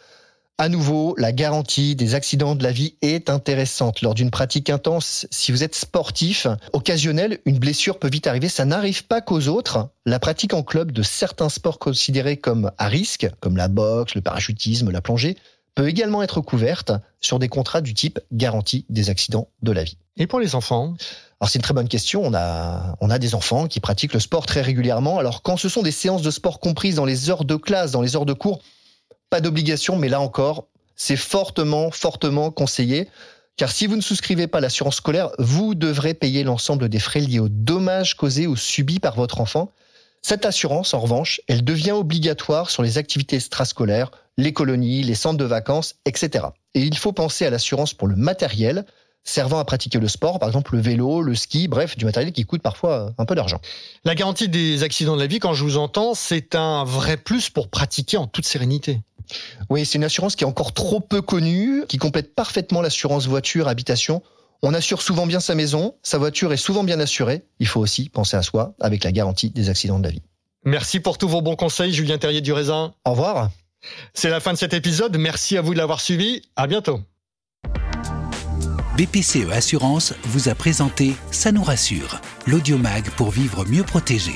à 0.59 0.69
nouveau, 0.69 1.13
la 1.17 1.31
garantie 1.31 1.95
des 1.95 2.15
accidents 2.15 2.55
de 2.55 2.63
la 2.63 2.71
vie 2.71 2.95
est 3.03 3.29
intéressante. 3.29 4.01
Lors 4.01 4.15
d'une 4.15 4.31
pratique 4.31 4.71
intense, 4.71 5.27
si 5.29 5.51
vous 5.51 5.63
êtes 5.63 5.75
sportif, 5.75 6.47
occasionnel, 6.73 7.39
une 7.45 7.59
blessure 7.59 7.99
peut 7.99 8.09
vite 8.09 8.25
arriver. 8.25 8.49
Ça 8.49 8.65
n'arrive 8.65 9.05
pas 9.05 9.21
qu'aux 9.21 9.47
autres. 9.49 9.89
La 10.05 10.19
pratique 10.19 10.55
en 10.55 10.63
club 10.63 10.91
de 10.91 11.03
certains 11.03 11.49
sports 11.49 11.77
considérés 11.77 12.37
comme 12.37 12.71
à 12.79 12.87
risque, 12.87 13.29
comme 13.39 13.55
la 13.55 13.67
boxe, 13.67 14.15
le 14.15 14.21
parachutisme, 14.21 14.89
la 14.89 15.01
plongée, 15.01 15.37
peut 15.75 15.87
également 15.87 16.23
être 16.23 16.41
couverte 16.41 16.91
sur 17.21 17.37
des 17.37 17.49
contrats 17.49 17.81
du 17.81 17.93
type 17.93 18.19
garantie 18.31 18.83
des 18.89 19.11
accidents 19.11 19.49
de 19.61 19.71
la 19.71 19.83
vie. 19.83 19.99
Et 20.17 20.25
pour 20.25 20.39
les 20.39 20.55
enfants? 20.55 20.95
Alors 21.39 21.51
c'est 21.51 21.59
une 21.59 21.63
très 21.63 21.75
bonne 21.75 21.87
question. 21.87 22.23
On 22.25 22.33
a, 22.33 22.95
on 22.99 23.11
a 23.11 23.19
des 23.19 23.35
enfants 23.35 23.67
qui 23.67 23.79
pratiquent 23.79 24.13
le 24.13 24.19
sport 24.19 24.47
très 24.47 24.61
régulièrement. 24.61 25.19
Alors 25.19 25.43
quand 25.43 25.55
ce 25.55 25.69
sont 25.69 25.83
des 25.83 25.91
séances 25.91 26.23
de 26.23 26.31
sport 26.31 26.59
comprises 26.59 26.95
dans 26.95 27.05
les 27.05 27.29
heures 27.29 27.45
de 27.45 27.55
classe, 27.55 27.91
dans 27.91 28.01
les 28.01 28.15
heures 28.15 28.25
de 28.25 28.33
cours, 28.33 28.63
pas 29.29 29.41
d'obligation, 29.41 29.95
mais 29.95 30.09
là 30.09 30.19
encore, 30.19 30.67
c'est 30.95 31.17
fortement, 31.17 31.91
fortement 31.91 32.51
conseillé. 32.51 33.07
Car 33.55 33.71
si 33.71 33.87
vous 33.87 33.95
ne 33.95 34.01
souscrivez 34.01 34.47
pas 34.47 34.59
l'assurance 34.59 34.97
scolaire, 34.97 35.31
vous 35.39 35.75
devrez 35.75 36.13
payer 36.13 36.43
l'ensemble 36.43 36.89
des 36.89 36.99
frais 36.99 37.19
liés 37.19 37.39
aux 37.39 37.49
dommages 37.49 38.15
causés 38.15 38.47
ou 38.47 38.55
subis 38.55 38.99
par 38.99 39.15
votre 39.15 39.41
enfant. 39.41 39.71
Cette 40.21 40.45
assurance, 40.45 40.93
en 40.93 40.99
revanche, 40.99 41.41
elle 41.47 41.63
devient 41.63 41.91
obligatoire 41.91 42.69
sur 42.69 42.83
les 42.83 42.97
activités 42.97 43.37
extrascolaires, 43.37 44.11
les 44.37 44.53
colonies, 44.53 45.01
les 45.03 45.15
centres 45.15 45.37
de 45.37 45.45
vacances, 45.45 45.95
etc. 46.05 46.45
Et 46.73 46.81
il 46.81 46.97
faut 46.97 47.13
penser 47.13 47.45
à 47.45 47.49
l'assurance 47.49 47.93
pour 47.93 48.07
le 48.07 48.15
matériel 48.15 48.85
servant 49.27 49.59
à 49.59 49.65
pratiquer 49.65 49.99
le 49.99 50.07
sport, 50.07 50.39
par 50.39 50.47
exemple 50.47 50.75
le 50.75 50.81
vélo, 50.81 51.21
le 51.21 51.35
ski, 51.35 51.67
bref, 51.67 51.97
du 51.97 52.05
matériel 52.05 52.31
qui 52.31 52.45
coûte 52.45 52.61
parfois 52.61 53.13
un 53.17 53.25
peu 53.25 53.35
d'argent. 53.35 53.59
La 54.05 54.15
garantie 54.15 54.47
des 54.47 54.83
accidents 54.83 55.15
de 55.15 55.21
la 55.21 55.27
vie, 55.27 55.39
quand 55.39 55.53
je 55.53 55.63
vous 55.63 55.77
entends, 55.77 56.13
c'est 56.13 56.55
un 56.55 56.83
vrai 56.85 57.17
plus 57.17 57.49
pour 57.49 57.69
pratiquer 57.69 58.17
en 58.17 58.27
toute 58.27 58.45
sérénité. 58.45 59.01
Oui, 59.69 59.85
c'est 59.85 59.97
une 59.97 60.03
assurance 60.03 60.35
qui 60.35 60.43
est 60.43 60.47
encore 60.47 60.73
trop 60.73 60.99
peu 60.99 61.21
connue, 61.21 61.83
qui 61.87 61.97
complète 61.97 62.35
parfaitement 62.35 62.81
l'assurance 62.81 63.27
voiture, 63.27 63.67
habitation. 63.67 64.21
On 64.61 64.73
assure 64.73 65.01
souvent 65.01 65.27
bien 65.27 65.39
sa 65.39 65.55
maison, 65.55 65.95
sa 66.01 66.17
voiture 66.17 66.51
est 66.51 66.57
souvent 66.57 66.83
bien 66.83 66.99
assurée. 66.99 67.43
Il 67.59 67.67
faut 67.67 67.79
aussi 67.79 68.09
penser 68.09 68.37
à 68.37 68.41
soi 68.41 68.75
avec 68.79 69.03
la 69.03 69.11
garantie 69.11 69.49
des 69.51 69.69
accidents 69.69 69.99
de 69.99 70.05
la 70.05 70.11
vie. 70.11 70.21
Merci 70.65 70.99
pour 70.99 71.17
tous 71.17 71.29
vos 71.29 71.41
bons 71.41 71.55
conseils, 71.55 71.93
Julien 71.93 72.17
Terrier 72.17 72.41
du 72.41 72.51
Raisin. 72.51 72.93
Au 73.05 73.11
revoir. 73.11 73.51
C'est 74.13 74.29
la 74.29 74.39
fin 74.39 74.53
de 74.53 74.57
cet 74.57 74.73
épisode. 74.73 75.15
Merci 75.17 75.57
à 75.57 75.61
vous 75.61 75.73
de 75.73 75.77
l'avoir 75.77 76.01
suivi. 76.01 76.41
À 76.55 76.67
bientôt. 76.67 76.99
BPCE 78.97 79.51
Assurance 79.51 80.13
vous 80.23 80.49
a 80.49 80.55
présenté 80.55 81.13
Ça 81.29 81.51
nous 81.51 81.63
rassure, 81.63 82.19
l'audiomag 82.47 83.11
pour 83.11 83.29
vivre 83.29 83.63
mieux 83.65 83.83
protégé. 83.83 84.33